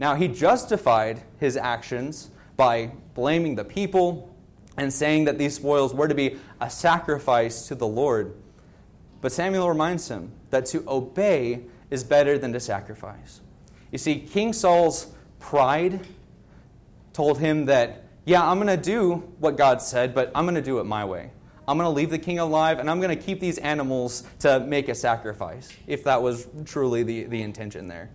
Now, 0.01 0.17
he 0.17 0.27
justified 0.27 1.23
his 1.39 1.57
actions 1.57 2.31
by 2.57 2.91
blaming 3.15 3.55
the 3.55 3.65
people 3.65 4.35
and 4.77 4.93
saying 4.93 5.25
that 5.27 5.39
these 5.39 5.55
spoils 5.55 5.95
were 5.95 6.09
to 6.09 6.15
be 6.15 6.39
a 6.61 6.69
sacrifice 6.69 7.69
to 7.69 7.75
the 7.75 7.87
Lord. 7.87 8.35
But 9.21 9.33
Samuel 9.33 9.69
reminds 9.69 10.09
him 10.09 10.33
that 10.51 10.67
to 10.67 10.83
obey 10.89 11.61
is 11.91 12.03
better 12.03 12.39
than 12.39 12.53
to 12.55 12.61
sacrifice. 12.61 13.43
You 13.93 13.99
see, 13.99 14.19
King 14.19 14.53
Saul's 14.55 15.09
pride 15.41 16.01
told 17.15 17.39
him 17.39 17.65
that, 17.67 18.05
yeah, 18.27 18.47
I'm 18.47 18.59
going 18.59 18.77
to 18.77 18.83
do 18.83 19.15
what 19.39 19.57
God 19.57 19.81
said, 19.81 20.15
but 20.15 20.31
I'm 20.35 20.45
going 20.45 20.57
to 20.57 20.63
do 20.63 20.81
it 20.81 20.85
my 20.85 21.07
way. 21.07 21.31
I'm 21.67 21.79
going 21.79 21.87
to 21.87 21.95
leave 21.95 22.11
the 22.11 22.19
king 22.19 22.39
alive 22.39 22.79
and 22.79 22.91
I'm 22.91 23.01
going 23.01 23.17
to 23.17 23.23
keep 23.23 23.41
these 23.41 23.57
animals 23.57 24.25
to 24.41 24.61
make 24.61 24.91
a 24.91 24.95
sacrifice, 24.95 25.73
if 25.87 26.05
that 26.05 26.21
was 26.21 26.47
truly 26.67 27.03
the, 27.03 27.25
the 27.25 27.41
intention 27.41 27.89
there. 27.89 28.11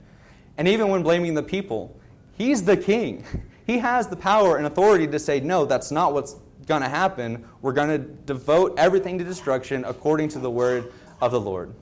And 0.58 0.68
even 0.68 0.90
when 0.90 1.02
blaming 1.02 1.34
the 1.34 1.42
people, 1.42 2.00
he's 2.38 2.64
the 2.64 2.78
king. 2.78 3.26
He 3.70 3.78
has 3.78 4.08
the 4.08 4.16
power 4.16 4.58
and 4.58 4.66
authority 4.66 5.06
to 5.06 5.20
say, 5.20 5.42
no, 5.42 5.64
that's 5.64 5.92
not 5.92 6.12
what's 6.12 6.36
going 6.66 6.82
to 6.82 6.90
happen. 6.90 7.46
We're 7.62 7.74
going 7.74 7.90
to 7.90 8.00
devote 8.00 8.80
everything 8.80 9.20
to 9.20 9.24
destruction 9.24 9.86
according 9.86 10.30
to 10.30 10.40
the 10.40 10.50
word 10.50 10.92
of 11.22 11.32
the 11.32 11.40
Lord. 11.40 11.76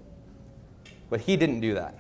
But 1.10 1.22
he 1.22 1.38
didn't 1.38 1.62
do 1.62 1.76
that. 1.76 1.98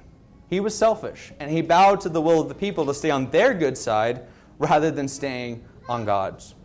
He 0.50 0.60
was 0.60 0.78
selfish, 0.78 1.32
and 1.40 1.50
he 1.50 1.62
bowed 1.62 2.02
to 2.02 2.10
the 2.10 2.20
will 2.20 2.42
of 2.42 2.50
the 2.50 2.54
people 2.54 2.86
to 2.88 2.94
stay 2.94 3.12
on 3.12 3.32
their 3.32 3.54
good 3.54 3.78
side 3.78 4.26
rather 4.60 4.92
than 4.92 5.08
staying 5.08 5.64
on 5.88 6.06
God's. 6.06 6.56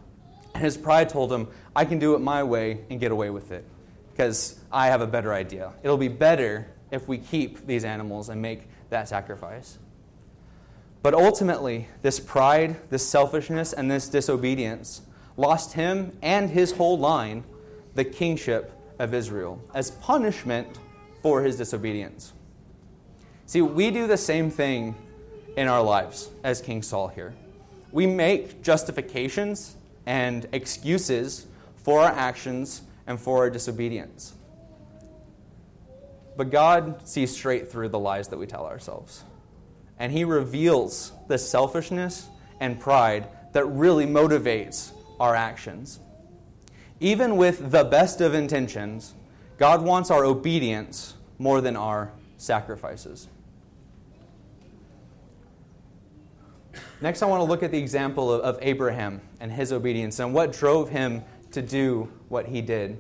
And 0.55 0.63
his 0.63 0.77
pride 0.77 1.09
told 1.09 1.33
him, 1.33 1.49
I 1.75 1.85
can 1.85 1.99
do 1.99 2.15
it 2.15 2.21
my 2.21 2.43
way 2.43 2.85
and 2.91 3.01
get 3.01 3.13
away 3.13 3.31
with 3.31 3.53
it 3.53 3.65
because 4.13 4.61
I 4.71 4.89
have 4.89 5.01
a 5.01 5.07
better 5.07 5.33
idea. 5.33 5.73
It'll 5.83 5.97
be 5.97 6.09
better 6.09 6.69
if 6.91 7.09
we 7.09 7.19
keep 7.19 7.67
these 7.67 7.85
animals 7.85 8.29
and 8.29 8.41
make 8.41 8.69
that 8.91 9.09
sacrifice. 9.09 9.79
But 11.03 11.15
ultimately, 11.15 11.89
this 12.03 12.21
pride, 12.21 12.77
this 12.91 13.07
selfishness, 13.07 13.73
and 13.73 13.91
this 13.91 14.09
disobedience 14.09 15.03
lost 15.37 15.73
him 15.73 16.17
and 16.23 16.51
his 16.51 16.73
whole 16.73 16.99
line 16.99 17.45
the 17.95 18.05
kingship 18.05 18.73
of 18.99 19.15
Israel 19.15 19.61
as 19.75 19.91
punishment 19.91 20.79
for 21.23 21.43
his 21.43 21.57
disobedience. 21.57 22.33
See, 23.47 23.63
we 23.63 23.91
do 23.91 24.07
the 24.07 24.17
same 24.17 24.51
thing 24.51 24.95
in 25.57 25.69
our 25.69 25.83
lives 25.83 26.31
as 26.45 26.61
King 26.61 26.83
Saul 26.83 27.09
here. 27.09 27.35
We 27.93 28.07
make 28.07 28.63
justifications 28.63 29.77
and 30.07 30.49
excuses 30.53 31.47
for 31.77 32.01
our 32.01 32.11
actions 32.11 32.83
and 33.07 33.21
for 33.21 33.39
our 33.39 33.51
disobedience. 33.51 34.35
But 36.37 36.51
God 36.51 37.07
sees 37.07 37.35
straight 37.35 37.71
through 37.71 37.91
the 37.91 37.99
lies 37.99 38.29
that 38.29 38.39
we 38.39 38.47
tell 38.47 38.67
ourselves. 38.67 39.25
And 39.99 40.11
He 40.11 40.25
reveals 40.25 41.13
the 41.29 41.39
selfishness 41.39 42.29
and 42.59 42.81
pride 42.81 43.29
that 43.53 43.67
really 43.67 44.07
motivates 44.07 44.93
our 45.21 45.35
actions. 45.35 46.01
Even 47.01 47.37
with 47.37 47.71
the 47.71 47.85
best 47.85 48.21
of 48.21 48.33
intentions, 48.35 49.15
God 49.59 49.83
wants 49.83 50.11
our 50.11 50.25
obedience 50.25 51.15
more 51.39 51.61
than 51.61 51.77
our 51.77 52.13
sacrifices. 52.39 53.29
Next, 57.03 57.21
I 57.21 57.27
want 57.27 57.41
to 57.41 57.45
look 57.45 57.65
at 57.65 57.73
the 57.73 57.79
example 57.81 58.33
of, 58.33 58.43
of 58.43 58.59
Abraham 58.63 59.21
and 59.41 59.51
his 59.51 59.73
obedience 59.73 60.21
and 60.21 60.33
what 60.33 60.53
drove 60.53 60.89
him 60.89 61.25
to 61.51 61.61
do 61.61 62.09
what 62.29 62.47
he 62.47 62.63
did. 62.63 62.97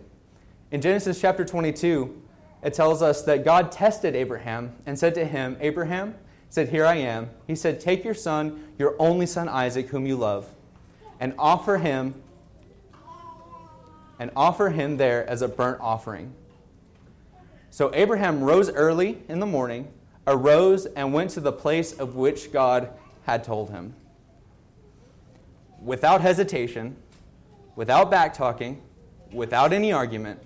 In 0.72 0.80
Genesis 0.80 1.20
chapter 1.20 1.44
22, 1.44 2.20
it 2.64 2.74
tells 2.74 3.00
us 3.00 3.22
that 3.22 3.44
God 3.44 3.70
tested 3.70 4.16
Abraham 4.16 4.74
and 4.86 4.98
said 4.98 5.14
to 5.14 5.24
him, 5.24 5.56
Abraham, 5.60 6.16
said, 6.50 6.70
Here 6.70 6.84
I 6.84 6.96
am. 6.96 7.30
He 7.46 7.54
said, 7.54 7.78
Take 7.78 8.02
your 8.02 8.12
son, 8.12 8.64
your 8.76 8.96
only 8.98 9.24
son 9.24 9.48
Isaac, 9.48 9.86
whom 9.90 10.04
you 10.04 10.16
love, 10.16 10.52
and 11.20 11.32
offer 11.38 11.78
him 11.78 12.20
and 14.18 14.32
offer 14.34 14.70
him 14.70 14.96
there 14.96 15.24
as 15.30 15.42
a 15.42 15.48
burnt 15.48 15.80
offering. 15.80 16.34
So 17.70 17.92
Abraham 17.94 18.42
rose 18.42 18.68
early 18.68 19.22
in 19.28 19.38
the 19.38 19.46
morning, 19.46 19.92
arose, 20.26 20.86
and 20.86 21.14
went 21.14 21.30
to 21.30 21.40
the 21.40 21.52
place 21.52 21.92
of 21.92 22.16
which 22.16 22.52
God 22.52 22.92
had 23.24 23.44
told 23.44 23.70
him. 23.70 23.94
Without 25.80 26.20
hesitation, 26.20 26.96
without 27.76 28.10
backtalking, 28.10 28.78
without 29.32 29.72
any 29.72 29.92
argument, 29.92 30.40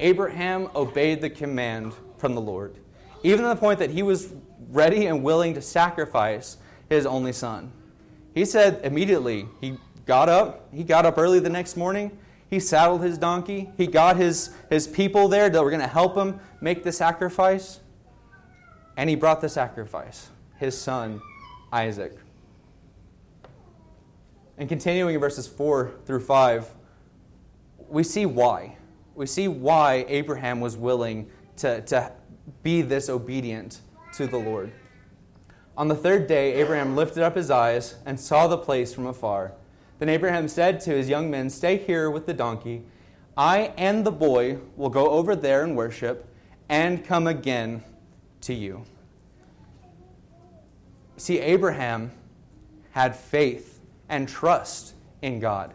Abraham 0.00 0.68
obeyed 0.74 1.20
the 1.20 1.30
command 1.30 1.94
from 2.18 2.34
the 2.34 2.40
Lord, 2.40 2.76
even 3.22 3.42
to 3.42 3.48
the 3.48 3.56
point 3.56 3.78
that 3.78 3.90
he 3.90 4.02
was 4.02 4.32
ready 4.70 5.06
and 5.06 5.22
willing 5.22 5.54
to 5.54 5.62
sacrifice 5.62 6.58
his 6.88 7.06
only 7.06 7.32
son. 7.32 7.72
He 8.34 8.44
said 8.44 8.80
immediately, 8.84 9.48
he 9.60 9.78
got 10.06 10.28
up, 10.28 10.68
he 10.72 10.84
got 10.84 11.06
up 11.06 11.18
early 11.18 11.40
the 11.40 11.50
next 11.50 11.76
morning, 11.76 12.16
he 12.50 12.60
saddled 12.60 13.02
his 13.02 13.18
donkey, 13.18 13.70
he 13.76 13.86
got 13.86 14.16
his, 14.16 14.50
his 14.70 14.86
people 14.86 15.28
there 15.28 15.50
that 15.50 15.62
were 15.62 15.70
going 15.70 15.82
to 15.82 15.86
help 15.86 16.16
him 16.16 16.40
make 16.60 16.82
the 16.82 16.92
sacrifice, 16.92 17.80
and 18.96 19.10
he 19.10 19.16
brought 19.16 19.40
the 19.40 19.48
sacrifice, 19.48 20.30
his 20.58 20.78
son 20.78 21.20
Isaac. 21.72 22.16
And 24.56 24.68
continuing 24.68 25.14
in 25.14 25.20
verses 25.20 25.46
4 25.46 25.92
through 26.04 26.20
5, 26.20 26.74
we 27.88 28.02
see 28.02 28.26
why. 28.26 28.76
We 29.14 29.26
see 29.26 29.48
why 29.48 30.04
Abraham 30.08 30.60
was 30.60 30.76
willing 30.76 31.30
to, 31.58 31.80
to 31.82 32.12
be 32.62 32.82
this 32.82 33.08
obedient 33.08 33.80
to 34.14 34.26
the 34.26 34.38
Lord. 34.38 34.72
On 35.76 35.86
the 35.86 35.94
third 35.94 36.26
day, 36.26 36.54
Abraham 36.54 36.96
lifted 36.96 37.22
up 37.22 37.36
his 37.36 37.50
eyes 37.50 37.96
and 38.04 38.18
saw 38.18 38.48
the 38.48 38.58
place 38.58 38.92
from 38.92 39.06
afar. 39.06 39.52
Then 39.98 40.08
Abraham 40.08 40.48
said 40.48 40.80
to 40.80 40.90
his 40.90 41.08
young 41.08 41.30
men, 41.30 41.50
Stay 41.50 41.76
here 41.76 42.10
with 42.10 42.26
the 42.26 42.34
donkey. 42.34 42.82
I 43.36 43.72
and 43.76 44.04
the 44.04 44.10
boy 44.10 44.58
will 44.76 44.88
go 44.88 45.10
over 45.10 45.36
there 45.36 45.62
and 45.62 45.76
worship 45.76 46.26
and 46.68 47.04
come 47.04 47.28
again 47.28 47.84
to 48.42 48.54
you. 48.54 48.84
See, 51.18 51.40
Abraham 51.40 52.12
had 52.92 53.14
faith 53.14 53.80
and 54.08 54.28
trust 54.28 54.94
in 55.20 55.40
God. 55.40 55.74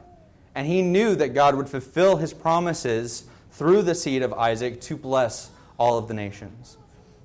And 0.55 0.65
he 0.65 0.81
knew 0.81 1.15
that 1.15 1.33
God 1.33 1.55
would 1.55 1.69
fulfill 1.69 2.17
his 2.17 2.33
promises 2.33 3.25
through 3.51 3.83
the 3.83 3.93
seed 3.93 4.21
of 4.21 4.33
Isaac 4.33 4.79
to 4.81 4.95
bless 4.95 5.51
all 5.77 5.97
of 5.97 6.07
the 6.07 6.13
nations. 6.13 6.77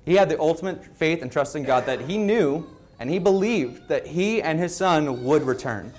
He 0.05 0.15
had 0.15 0.29
the 0.29 0.39
ultimate 0.39 0.83
faith 0.97 1.21
and 1.21 1.31
trust 1.31 1.55
in 1.55 1.63
God 1.63 1.85
that 1.85 2.01
he 2.01 2.17
knew 2.17 2.67
and 2.99 3.09
he 3.09 3.19
believed 3.19 3.87
that 3.87 4.05
he 4.05 4.41
and 4.41 4.59
his 4.59 4.75
son 4.75 5.23
would 5.23 5.43
return. 5.43 5.93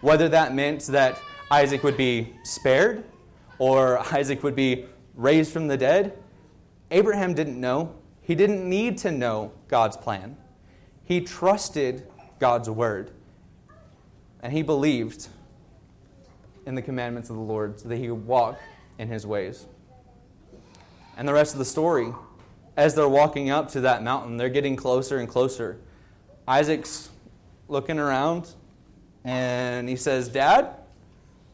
Whether 0.00 0.28
that 0.28 0.54
meant 0.54 0.82
that 0.86 1.20
Isaac 1.50 1.82
would 1.82 1.96
be 1.96 2.34
spared 2.44 3.04
or 3.58 3.98
Isaac 4.14 4.42
would 4.44 4.54
be 4.54 4.86
raised 5.16 5.52
from 5.52 5.66
the 5.66 5.76
dead, 5.76 6.16
Abraham 6.90 7.34
didn't 7.34 7.60
know. 7.60 7.94
He 8.22 8.34
didn't 8.34 8.68
need 8.68 8.98
to 8.98 9.10
know 9.10 9.52
God's 9.66 9.96
plan. 9.96 10.36
He 11.08 11.22
trusted 11.22 12.06
God's 12.38 12.68
word. 12.68 13.10
And 14.42 14.52
he 14.52 14.62
believed 14.62 15.28
in 16.66 16.74
the 16.74 16.82
commandments 16.82 17.30
of 17.30 17.36
the 17.36 17.42
Lord 17.42 17.80
so 17.80 17.88
that 17.88 17.96
he 17.96 18.08
could 18.08 18.26
walk 18.26 18.60
in 18.98 19.08
his 19.08 19.26
ways. 19.26 19.64
And 21.16 21.26
the 21.26 21.32
rest 21.32 21.54
of 21.54 21.58
the 21.60 21.64
story, 21.64 22.12
as 22.76 22.94
they're 22.94 23.08
walking 23.08 23.48
up 23.48 23.70
to 23.70 23.80
that 23.80 24.02
mountain, 24.02 24.36
they're 24.36 24.50
getting 24.50 24.76
closer 24.76 25.16
and 25.16 25.26
closer. 25.26 25.78
Isaac's 26.46 27.08
looking 27.68 27.98
around 27.98 28.52
and 29.24 29.88
he 29.88 29.96
says, 29.96 30.28
Dad, 30.28 30.74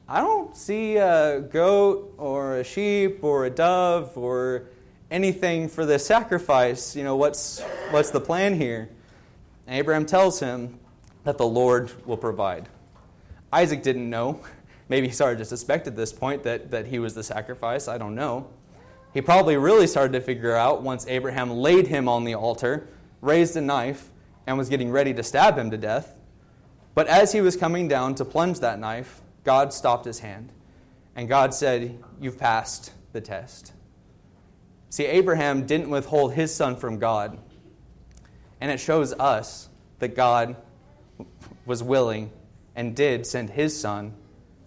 I 0.09 0.21
don't 0.21 0.57
see 0.57 0.97
a 0.97 1.41
goat 1.41 2.13
or 2.19 2.57
a 2.57 2.65
sheep 2.65 3.23
or 3.23 3.45
a 3.45 3.51
dove 3.51 4.19
or 4.19 4.65
anything 5.13 5.69
for 5.69 5.87
the 5.87 6.01
sacrifice. 6.01 6.97
You 6.97 7.05
know, 7.05 7.15
what's, 7.15 7.63
what's 7.91 8.11
the 8.11 8.21
plan 8.21 8.57
here? 8.57 8.91
And 9.67 9.77
Abraham 9.77 10.07
tells 10.07 10.41
him 10.41 10.79
that 11.25 11.39
the 11.39 11.47
Lord 11.47 11.91
will 12.07 12.17
provide. 12.17 12.69
Isaac 13.53 13.83
didn't 13.83 14.09
know. 14.09 14.41
Maybe 14.89 15.07
he 15.09 15.13
started 15.13 15.39
to 15.39 15.45
suspect 15.45 15.87
at 15.87 15.97
this 15.97 16.13
point 16.13 16.43
that, 16.43 16.71
that 16.71 16.87
he 16.87 16.99
was 16.99 17.15
the 17.15 17.23
sacrifice. 17.23 17.89
I 17.89 17.97
don't 17.97 18.15
know. 18.15 18.49
He 19.15 19.23
probably 19.23 19.57
really 19.57 19.87
started 19.87 20.13
to 20.13 20.21
figure 20.21 20.55
out 20.55 20.83
once 20.83 21.07
Abraham 21.07 21.51
laid 21.51 21.87
him 21.87 22.09
on 22.09 22.25
the 22.25 22.35
altar, 22.35 22.89
raised 23.21 23.57
a 23.57 23.61
knife, 23.61 24.11
and 24.47 24.59
was 24.59 24.69
getting 24.69 24.91
ready 24.91 25.15
to 25.15 25.23
stab 25.23 25.57
him 25.57 25.71
to 25.71 25.79
death. 25.79 26.15
But 26.95 27.07
as 27.07 27.33
he 27.33 27.41
was 27.41 27.57
coming 27.57 27.89
down 27.89 28.15
to 28.17 28.25
plunge 28.25 28.61
that 28.61 28.79
knife, 28.79 29.23
God 29.45 29.73
stopped 29.73 30.05
his 30.05 30.19
hand. 30.19 30.53
And 31.17 31.29
God 31.29 31.55
said, 31.55 31.99
You've 32.21 32.39
passed 32.39 32.93
the 33.13 33.21
test. 33.21 33.73
See, 34.91 35.07
Abraham 35.07 35.65
didn't 35.65 35.91
withhold 35.91 36.35
his 36.35 36.55
son 36.55 36.77
from 36.77 36.99
God. 36.99 37.39
And 38.65 38.73
it 38.73 38.81
shows 38.81 39.13
us 39.13 39.69
that 39.99 40.17
God 40.17 40.57
was 41.67 41.83
willing 41.83 42.31
and 42.75 42.97
did 42.97 43.27
send 43.27 43.51
his 43.51 43.79
son 43.79 44.15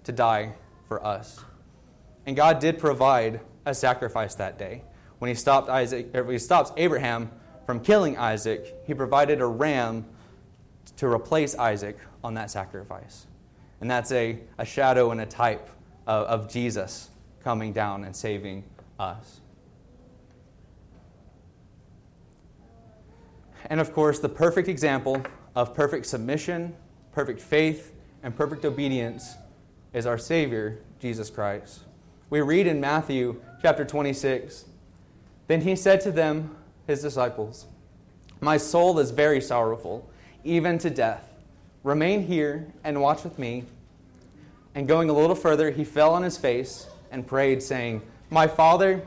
to 0.03 0.11
die 0.11 0.53
for 0.87 1.03
us. 1.03 1.43
And 2.27 2.35
God 2.35 2.59
did 2.59 2.77
provide 2.77 3.39
a 3.65 3.73
sacrifice 3.73 4.35
that 4.35 4.59
day. 4.59 4.83
When 5.17 5.29
he 5.29 5.33
stopped 5.33 5.67
Isaac, 5.67 6.13
when 6.13 6.29
he 6.29 6.37
stops 6.37 6.71
Abraham 6.77 7.31
from 7.65 7.79
killing 7.79 8.19
Isaac, 8.19 8.71
he 8.85 8.93
provided 8.93 9.41
a 9.41 9.47
ram 9.47 10.05
to 10.97 11.07
replace 11.07 11.55
Isaac 11.55 11.97
on 12.23 12.35
that 12.35 12.51
sacrifice. 12.51 13.25
And 13.81 13.89
that's 13.89 14.11
a, 14.11 14.37
a 14.59 14.65
shadow 14.65 15.09
and 15.09 15.21
a 15.21 15.25
type 15.25 15.71
of, 16.05 16.27
of 16.27 16.51
Jesus 16.51 17.09
coming 17.43 17.73
down 17.73 18.03
and 18.03 18.15
saving 18.15 18.63
us. 18.99 19.41
And 23.67 23.79
of 23.79 23.93
course, 23.93 24.19
the 24.19 24.29
perfect 24.29 24.67
example 24.67 25.21
of 25.55 25.73
perfect 25.73 26.05
submission, 26.05 26.75
perfect 27.11 27.39
faith, 27.41 27.93
and 28.23 28.35
perfect 28.35 28.65
obedience 28.65 29.35
is 29.93 30.05
our 30.05 30.17
Savior, 30.17 30.79
Jesus 30.99 31.29
Christ. 31.29 31.81
We 32.29 32.41
read 32.41 32.67
in 32.67 32.81
Matthew 32.81 33.41
chapter 33.61 33.85
26 33.85 34.65
Then 35.47 35.61
he 35.61 35.75
said 35.75 36.01
to 36.01 36.11
them, 36.11 36.55
his 36.87 37.01
disciples, 37.01 37.65
My 38.39 38.57
soul 38.57 38.97
is 38.99 39.11
very 39.11 39.41
sorrowful, 39.41 40.09
even 40.43 40.77
to 40.79 40.89
death. 40.89 41.29
Remain 41.83 42.25
here 42.25 42.73
and 42.83 43.01
watch 43.01 43.23
with 43.23 43.37
me. 43.37 43.65
And 44.73 44.87
going 44.87 45.09
a 45.09 45.13
little 45.13 45.35
further, 45.35 45.71
he 45.71 45.83
fell 45.83 46.13
on 46.13 46.23
his 46.23 46.37
face 46.37 46.87
and 47.11 47.27
prayed, 47.27 47.61
saying, 47.61 48.01
My 48.29 48.47
Father, 48.47 49.05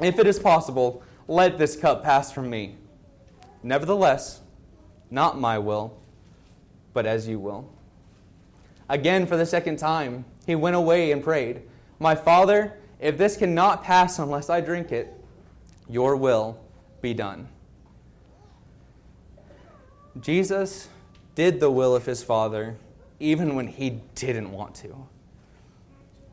if 0.00 0.18
it 0.18 0.26
is 0.26 0.38
possible, 0.38 1.02
let 1.28 1.58
this 1.58 1.76
cup 1.76 2.02
pass 2.02 2.32
from 2.32 2.48
me. 2.48 2.76
Nevertheless, 3.62 4.40
not 5.10 5.38
my 5.38 5.58
will, 5.58 5.98
but 6.92 7.06
as 7.06 7.28
you 7.28 7.38
will. 7.38 7.70
Again, 8.88 9.26
for 9.26 9.36
the 9.36 9.46
second 9.46 9.76
time, 9.76 10.24
he 10.46 10.54
went 10.54 10.76
away 10.76 11.12
and 11.12 11.22
prayed, 11.22 11.62
My 11.98 12.14
Father, 12.14 12.74
if 12.98 13.16
this 13.16 13.36
cannot 13.36 13.84
pass 13.84 14.18
unless 14.18 14.50
I 14.50 14.60
drink 14.60 14.92
it, 14.92 15.12
your 15.88 16.16
will 16.16 16.58
be 17.00 17.14
done. 17.14 17.48
Jesus 20.20 20.88
did 21.34 21.60
the 21.60 21.70
will 21.70 21.94
of 21.94 22.06
his 22.06 22.22
Father 22.22 22.76
even 23.20 23.54
when 23.54 23.66
he 23.66 24.00
didn't 24.14 24.50
want 24.50 24.74
to. 24.76 25.06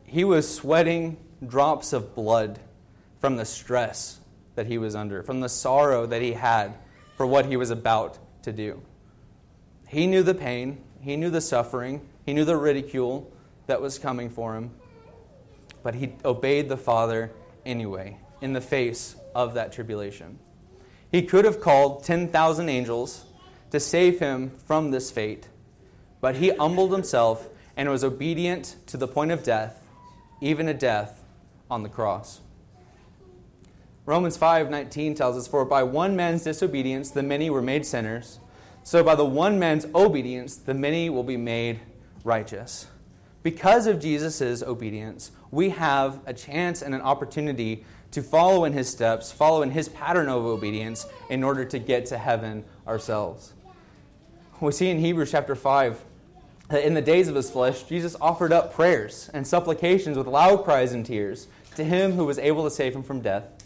He 0.04 0.24
was 0.24 0.52
sweating 0.52 1.18
drops 1.46 1.92
of 1.92 2.14
blood 2.14 2.58
from 3.20 3.36
the 3.36 3.44
stress 3.44 4.20
that 4.54 4.66
he 4.66 4.78
was 4.78 4.94
under, 4.94 5.22
from 5.22 5.40
the 5.40 5.48
sorrow 5.48 6.06
that 6.06 6.22
he 6.22 6.32
had 6.32 6.74
for 7.18 7.26
what 7.26 7.46
he 7.46 7.56
was 7.56 7.70
about 7.70 8.16
to 8.44 8.52
do. 8.52 8.80
He 9.88 10.06
knew 10.06 10.22
the 10.22 10.34
pain, 10.34 10.84
he 11.00 11.16
knew 11.16 11.30
the 11.30 11.40
suffering, 11.40 12.00
he 12.24 12.32
knew 12.32 12.44
the 12.44 12.56
ridicule 12.56 13.30
that 13.66 13.82
was 13.82 13.98
coming 13.98 14.30
for 14.30 14.54
him, 14.54 14.70
but 15.82 15.96
he 15.96 16.12
obeyed 16.24 16.68
the 16.68 16.76
Father 16.76 17.32
anyway 17.66 18.18
in 18.40 18.52
the 18.52 18.60
face 18.60 19.16
of 19.34 19.54
that 19.54 19.72
tribulation. 19.72 20.38
He 21.10 21.22
could 21.22 21.44
have 21.44 21.60
called 21.60 22.04
10,000 22.04 22.68
angels 22.68 23.24
to 23.72 23.80
save 23.80 24.20
him 24.20 24.50
from 24.66 24.92
this 24.92 25.10
fate, 25.10 25.48
but 26.20 26.36
he 26.36 26.50
humbled 26.50 26.92
himself 26.92 27.48
and 27.76 27.90
was 27.90 28.04
obedient 28.04 28.76
to 28.86 28.96
the 28.96 29.08
point 29.08 29.32
of 29.32 29.42
death, 29.42 29.82
even 30.40 30.68
a 30.68 30.74
death 30.74 31.24
on 31.68 31.82
the 31.82 31.88
cross. 31.88 32.40
Romans 34.08 34.38
5:19 34.38 35.14
tells 35.14 35.36
us 35.36 35.46
for 35.46 35.66
by 35.66 35.82
one 35.82 36.16
man's 36.16 36.42
disobedience 36.42 37.10
the 37.10 37.22
many 37.22 37.50
were 37.50 37.60
made 37.60 37.84
sinners 37.84 38.38
so 38.82 39.04
by 39.04 39.14
the 39.14 39.26
one 39.26 39.58
man's 39.58 39.84
obedience 39.94 40.56
the 40.56 40.72
many 40.72 41.10
will 41.10 41.22
be 41.22 41.36
made 41.36 41.80
righteous. 42.24 42.86
Because 43.42 43.86
of 43.86 44.00
Jesus' 44.00 44.62
obedience, 44.62 45.30
we 45.50 45.68
have 45.68 46.20
a 46.24 46.32
chance 46.32 46.80
and 46.80 46.94
an 46.94 47.02
opportunity 47.02 47.84
to 48.12 48.22
follow 48.22 48.64
in 48.64 48.72
his 48.72 48.88
steps, 48.88 49.30
follow 49.30 49.60
in 49.60 49.72
his 49.72 49.90
pattern 49.90 50.30
of 50.30 50.42
obedience 50.42 51.04
in 51.28 51.44
order 51.44 51.66
to 51.66 51.78
get 51.78 52.06
to 52.06 52.16
heaven 52.16 52.64
ourselves. 52.86 53.52
We 54.58 54.72
see 54.72 54.88
in 54.88 55.00
Hebrews 55.00 55.32
chapter 55.32 55.54
5 55.54 56.02
that 56.70 56.82
in 56.82 56.94
the 56.94 57.02
days 57.02 57.28
of 57.28 57.34
his 57.34 57.50
flesh, 57.50 57.82
Jesus 57.82 58.16
offered 58.22 58.54
up 58.54 58.72
prayers 58.72 59.28
and 59.34 59.46
supplications 59.46 60.16
with 60.16 60.26
loud 60.26 60.64
cries 60.64 60.94
and 60.94 61.04
tears 61.04 61.48
to 61.74 61.84
him 61.84 62.12
who 62.12 62.24
was 62.24 62.38
able 62.38 62.64
to 62.64 62.70
save 62.70 62.96
him 62.96 63.02
from 63.02 63.20
death 63.20 63.57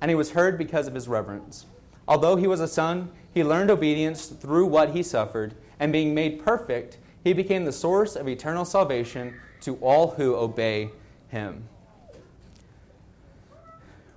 and 0.00 0.10
he 0.10 0.14
was 0.14 0.32
heard 0.32 0.58
because 0.58 0.86
of 0.86 0.94
his 0.94 1.08
reverence. 1.08 1.66
Although 2.08 2.36
he 2.36 2.46
was 2.46 2.60
a 2.60 2.68
son, 2.68 3.10
he 3.32 3.42
learned 3.42 3.70
obedience 3.70 4.26
through 4.26 4.66
what 4.66 4.90
he 4.90 5.02
suffered, 5.02 5.54
and 5.78 5.92
being 5.92 6.14
made 6.14 6.42
perfect, 6.42 6.98
he 7.22 7.32
became 7.32 7.64
the 7.64 7.72
source 7.72 8.16
of 8.16 8.28
eternal 8.28 8.64
salvation 8.64 9.34
to 9.60 9.76
all 9.76 10.12
who 10.12 10.36
obey 10.36 10.90
him. 11.28 11.68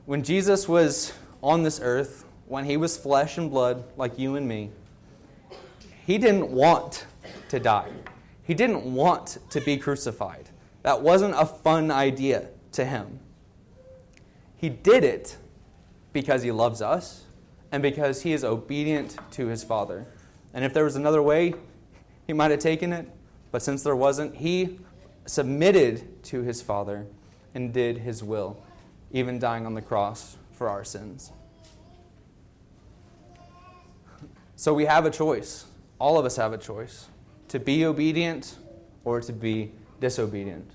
When 0.05 0.23
Jesus 0.23 0.67
was 0.67 1.13
on 1.41 1.63
this 1.63 1.79
earth, 1.81 2.25
when 2.47 2.65
he 2.65 2.77
was 2.77 2.97
flesh 2.97 3.37
and 3.37 3.49
blood 3.49 3.83
like 3.97 4.17
you 4.17 4.35
and 4.35 4.47
me, 4.47 4.71
he 6.05 6.17
didn't 6.17 6.49
want 6.49 7.05
to 7.49 7.59
die. 7.59 7.91
He 8.43 8.53
didn't 8.53 8.83
want 8.83 9.37
to 9.51 9.61
be 9.61 9.77
crucified. 9.77 10.49
That 10.81 11.01
wasn't 11.01 11.35
a 11.37 11.45
fun 11.45 11.91
idea 11.91 12.47
to 12.71 12.85
him. 12.85 13.19
He 14.57 14.69
did 14.69 15.03
it 15.03 15.37
because 16.13 16.43
he 16.43 16.51
loves 16.51 16.81
us 16.81 17.25
and 17.71 17.83
because 17.83 18.23
he 18.23 18.33
is 18.33 18.43
obedient 18.43 19.17
to 19.31 19.47
his 19.47 19.63
Father. 19.63 20.05
And 20.53 20.65
if 20.65 20.73
there 20.73 20.83
was 20.83 20.95
another 20.95 21.21
way, 21.21 21.53
he 22.25 22.33
might 22.33 22.51
have 22.51 22.59
taken 22.59 22.93
it, 22.93 23.09
but 23.51 23.61
since 23.61 23.83
there 23.83 23.95
wasn't, 23.95 24.35
he 24.35 24.79
submitted 25.25 26.23
to 26.23 26.41
his 26.41 26.61
Father 26.61 27.05
and 27.53 27.73
did 27.73 27.99
his 27.99 28.23
will, 28.23 28.63
even 29.11 29.39
dying 29.39 29.65
on 29.65 29.73
the 29.73 29.81
cross 29.81 30.37
for 30.51 30.69
our 30.69 30.83
sins. 30.83 31.31
So 34.55 34.73
we 34.73 34.85
have 34.85 35.05
a 35.05 35.11
choice. 35.11 35.65
All 35.99 36.19
of 36.19 36.25
us 36.25 36.35
have 36.35 36.53
a 36.53 36.57
choice 36.57 37.07
to 37.47 37.59
be 37.59 37.85
obedient 37.85 38.57
or 39.05 39.21
to 39.21 39.33
be 39.33 39.71
disobedient. 39.99 40.69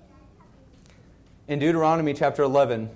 In 1.48 1.58
Deuteronomy 1.58 2.14
chapter 2.14 2.42
11, 2.42 2.88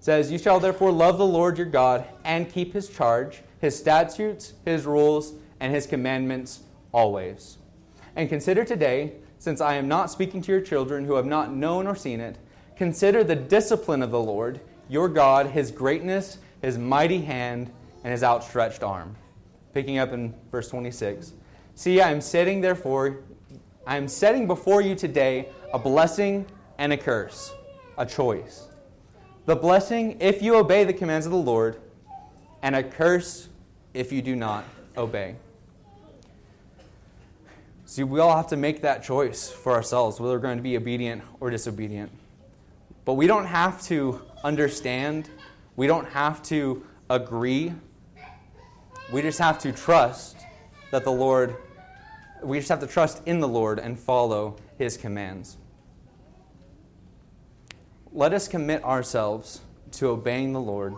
says, 0.00 0.30
You 0.30 0.38
shall 0.38 0.60
therefore 0.60 0.92
love 0.92 1.18
the 1.18 1.26
Lord 1.26 1.58
your 1.58 1.66
God 1.66 2.06
and 2.24 2.50
keep 2.50 2.72
his 2.72 2.88
charge, 2.88 3.42
his 3.60 3.76
statutes, 3.76 4.54
his 4.64 4.86
rules, 4.86 5.34
and 5.60 5.74
his 5.74 5.86
commandments 5.86 6.60
always. 6.92 7.58
And 8.16 8.28
consider 8.28 8.64
today, 8.64 9.12
since 9.38 9.60
I 9.60 9.74
am 9.74 9.88
not 9.88 10.10
speaking 10.10 10.42
to 10.42 10.52
your 10.52 10.60
children 10.60 11.04
who 11.04 11.14
have 11.14 11.26
not 11.26 11.52
known 11.52 11.86
or 11.86 11.94
seen 11.94 12.20
it, 12.20 12.38
consider 12.76 13.22
the 13.22 13.36
discipline 13.36 14.02
of 14.02 14.10
the 14.10 14.20
Lord 14.20 14.60
your 14.88 15.08
God, 15.08 15.46
his 15.46 15.70
greatness, 15.70 16.38
his 16.62 16.78
mighty 16.78 17.20
hand, 17.20 17.70
and 18.04 18.12
his 18.12 18.22
outstretched 18.22 18.82
arm. 18.82 19.16
Picking 19.74 19.98
up 19.98 20.12
in 20.12 20.34
verse 20.50 20.68
26. 20.68 21.34
See, 21.74 22.00
I 22.00 22.10
am 22.10 22.20
setting 22.20 22.60
therefore, 22.60 23.18
I 23.86 23.96
am 23.96 24.08
setting 24.08 24.46
before 24.46 24.80
you 24.80 24.94
today 24.94 25.50
a 25.72 25.78
blessing 25.78 26.46
and 26.78 26.92
a 26.92 26.96
curse, 26.96 27.52
a 27.98 28.06
choice. 28.06 28.67
The 29.48 29.56
blessing 29.56 30.18
if 30.20 30.42
you 30.42 30.56
obey 30.56 30.84
the 30.84 30.92
commands 30.92 31.24
of 31.24 31.32
the 31.32 31.38
Lord, 31.38 31.80
and 32.60 32.76
a 32.76 32.82
curse 32.82 33.48
if 33.94 34.12
you 34.12 34.20
do 34.20 34.36
not 34.36 34.62
obey. 34.94 35.36
See, 37.86 38.02
we 38.02 38.20
all 38.20 38.36
have 38.36 38.48
to 38.48 38.58
make 38.58 38.82
that 38.82 39.02
choice 39.02 39.48
for 39.48 39.72
ourselves, 39.72 40.20
whether 40.20 40.34
we're 40.34 40.40
going 40.40 40.58
to 40.58 40.62
be 40.62 40.76
obedient 40.76 41.22
or 41.40 41.48
disobedient. 41.48 42.12
But 43.06 43.14
we 43.14 43.26
don't 43.26 43.46
have 43.46 43.82
to 43.84 44.20
understand, 44.44 45.30
we 45.76 45.86
don't 45.86 46.08
have 46.08 46.42
to 46.42 46.84
agree. 47.08 47.72
We 49.10 49.22
just 49.22 49.38
have 49.38 49.58
to 49.60 49.72
trust 49.72 50.36
that 50.90 51.04
the 51.04 51.10
Lord, 51.10 51.56
we 52.42 52.58
just 52.58 52.68
have 52.68 52.80
to 52.80 52.86
trust 52.86 53.22
in 53.24 53.40
the 53.40 53.48
Lord 53.48 53.78
and 53.78 53.98
follow 53.98 54.56
his 54.76 54.98
commands. 54.98 55.56
Let 58.12 58.32
us 58.32 58.48
commit 58.48 58.84
ourselves 58.84 59.60
to 59.92 60.08
obeying 60.08 60.52
the 60.52 60.60
Lord 60.60 60.94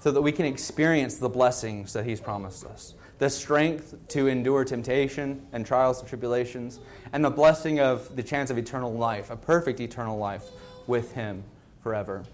so 0.00 0.10
that 0.10 0.22
we 0.22 0.32
can 0.32 0.46
experience 0.46 1.16
the 1.16 1.28
blessings 1.28 1.92
that 1.92 2.04
he's 2.04 2.20
promised 2.20 2.64
us 2.64 2.94
the 3.22 3.30
strength 3.30 3.94
to 4.08 4.26
endure 4.26 4.64
temptation 4.64 5.46
and 5.52 5.64
trials 5.64 6.00
and 6.00 6.08
tribulations, 6.08 6.80
and 7.12 7.24
the 7.24 7.30
blessing 7.30 7.78
of 7.78 8.16
the 8.16 8.22
chance 8.22 8.50
of 8.50 8.58
eternal 8.58 8.92
life, 8.92 9.30
a 9.30 9.36
perfect 9.36 9.78
eternal 9.78 10.18
life 10.18 10.42
with 10.88 11.12
Him 11.12 11.44
forever. 11.84 12.24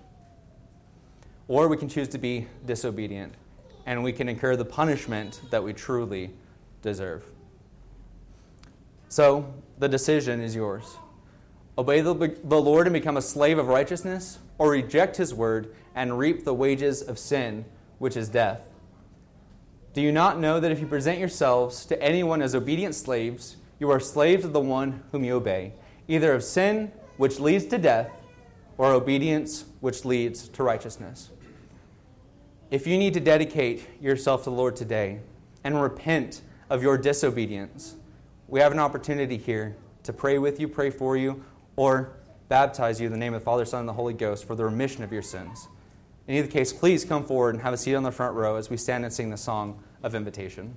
Or 1.47 1.69
we 1.69 1.77
can 1.77 1.91
choose 1.91 2.09
to 2.09 2.19
be 2.19 2.47
disobedient, 2.65 3.35
and 3.85 4.03
we 4.03 4.15
can 4.15 4.31
incur 4.31 4.57
the 4.57 4.65
punishment 4.65 5.43
that 5.51 5.63
we 5.63 5.75
truly 5.75 6.31
deserve. 6.81 7.23
So, 9.11 9.53
the 9.79 9.91
decision 9.91 10.41
is 10.41 10.55
yours. 10.55 10.97
Obey 11.79 12.01
the, 12.01 12.37
the 12.43 12.61
Lord 12.61 12.89
and 12.89 12.93
become 12.93 13.17
a 13.17 13.23
slave 13.23 13.57
of 13.57 13.69
righteousness, 13.69 14.41
or 14.59 14.71
reject 14.71 15.17
His 15.17 15.33
word 15.33 15.73
and 15.95 16.19
reap 16.19 16.45
the 16.45 16.53
wages 16.53 17.03
of 17.03 17.21
sin, 17.21 17.65
which 17.99 18.17
is 18.17 18.29
death. 18.29 18.69
Do 19.95 20.03
you 20.03 20.11
not 20.11 20.41
know 20.41 20.59
that 20.59 20.73
if 20.73 20.81
you 20.81 20.89
present 20.89 21.21
yourselves 21.21 21.87
to 21.87 22.03
anyone 22.03 22.43
as 22.43 22.57
obedient 22.57 22.97
slaves, 22.97 23.57
you 23.79 23.91
are 23.91 24.01
slaves 24.01 24.45
of 24.45 24.53
the 24.53 24.61
one 24.61 25.05
whom 25.13 25.23
you 25.23 25.37
obey, 25.37 25.73
either 26.09 26.33
of 26.33 26.43
sin, 26.43 26.91
which 27.17 27.39
leads 27.39 27.65
to 27.67 27.79
death, 27.79 28.11
or 28.77 28.93
obedience, 28.93 29.65
which 29.81 30.05
leads 30.05 30.49
to 30.49 30.65
righteousness? 30.65 31.31
If 32.73 32.89
you 32.89 32.99
need 32.99 33.15
to 33.15 33.21
dedicate 33.21 33.89
yourself 34.03 34.45
to 34.45 34.51
the 34.51 34.57
Lord 34.57 34.75
today 34.75 35.21
and 35.63 35.81
repent 35.81 36.43
of 36.71 36.83
your 36.83 36.99
disobedience, 36.99 37.95
we 38.49 38.59
have 38.59 38.73
an 38.73 38.81
opportunity 38.81 39.37
here 39.37 39.77
to 40.03 40.13
pray 40.13 40.39
with 40.39 40.61
you, 40.61 40.69
pray 40.69 40.91
for 40.91 41.17
you, 41.17 41.45
or 41.79 42.11
baptize 42.49 43.01
you 43.01 43.07
in 43.07 43.13
the 43.13 43.19
name 43.19 43.35
of 43.35 43.41
the 43.41 43.45
Father, 43.45 43.65
Son, 43.65 43.79
and 43.81 43.89
the 43.89 43.93
Holy 43.93 44.13
Ghost 44.13 44.45
for 44.45 44.57
the 44.57 44.65
remission 44.65 45.05
of 45.05 45.13
your 45.13 45.23
sins. 45.23 45.69
In 46.27 46.35
either 46.35 46.49
case, 46.49 46.73
please 46.73 47.05
come 47.05 47.25
forward 47.25 47.55
and 47.55 47.63
have 47.63 47.73
a 47.73 47.77
seat 47.77 47.95
on 47.95 48.03
the 48.03 48.11
front 48.11 48.35
row 48.35 48.57
as 48.57 48.69
we 48.69 48.77
stand 48.77 49.05
and 49.05 49.15
sing 49.15 49.31
the 49.31 49.37
song 49.37 49.81
of 50.03 50.17
invitation. 50.17 50.75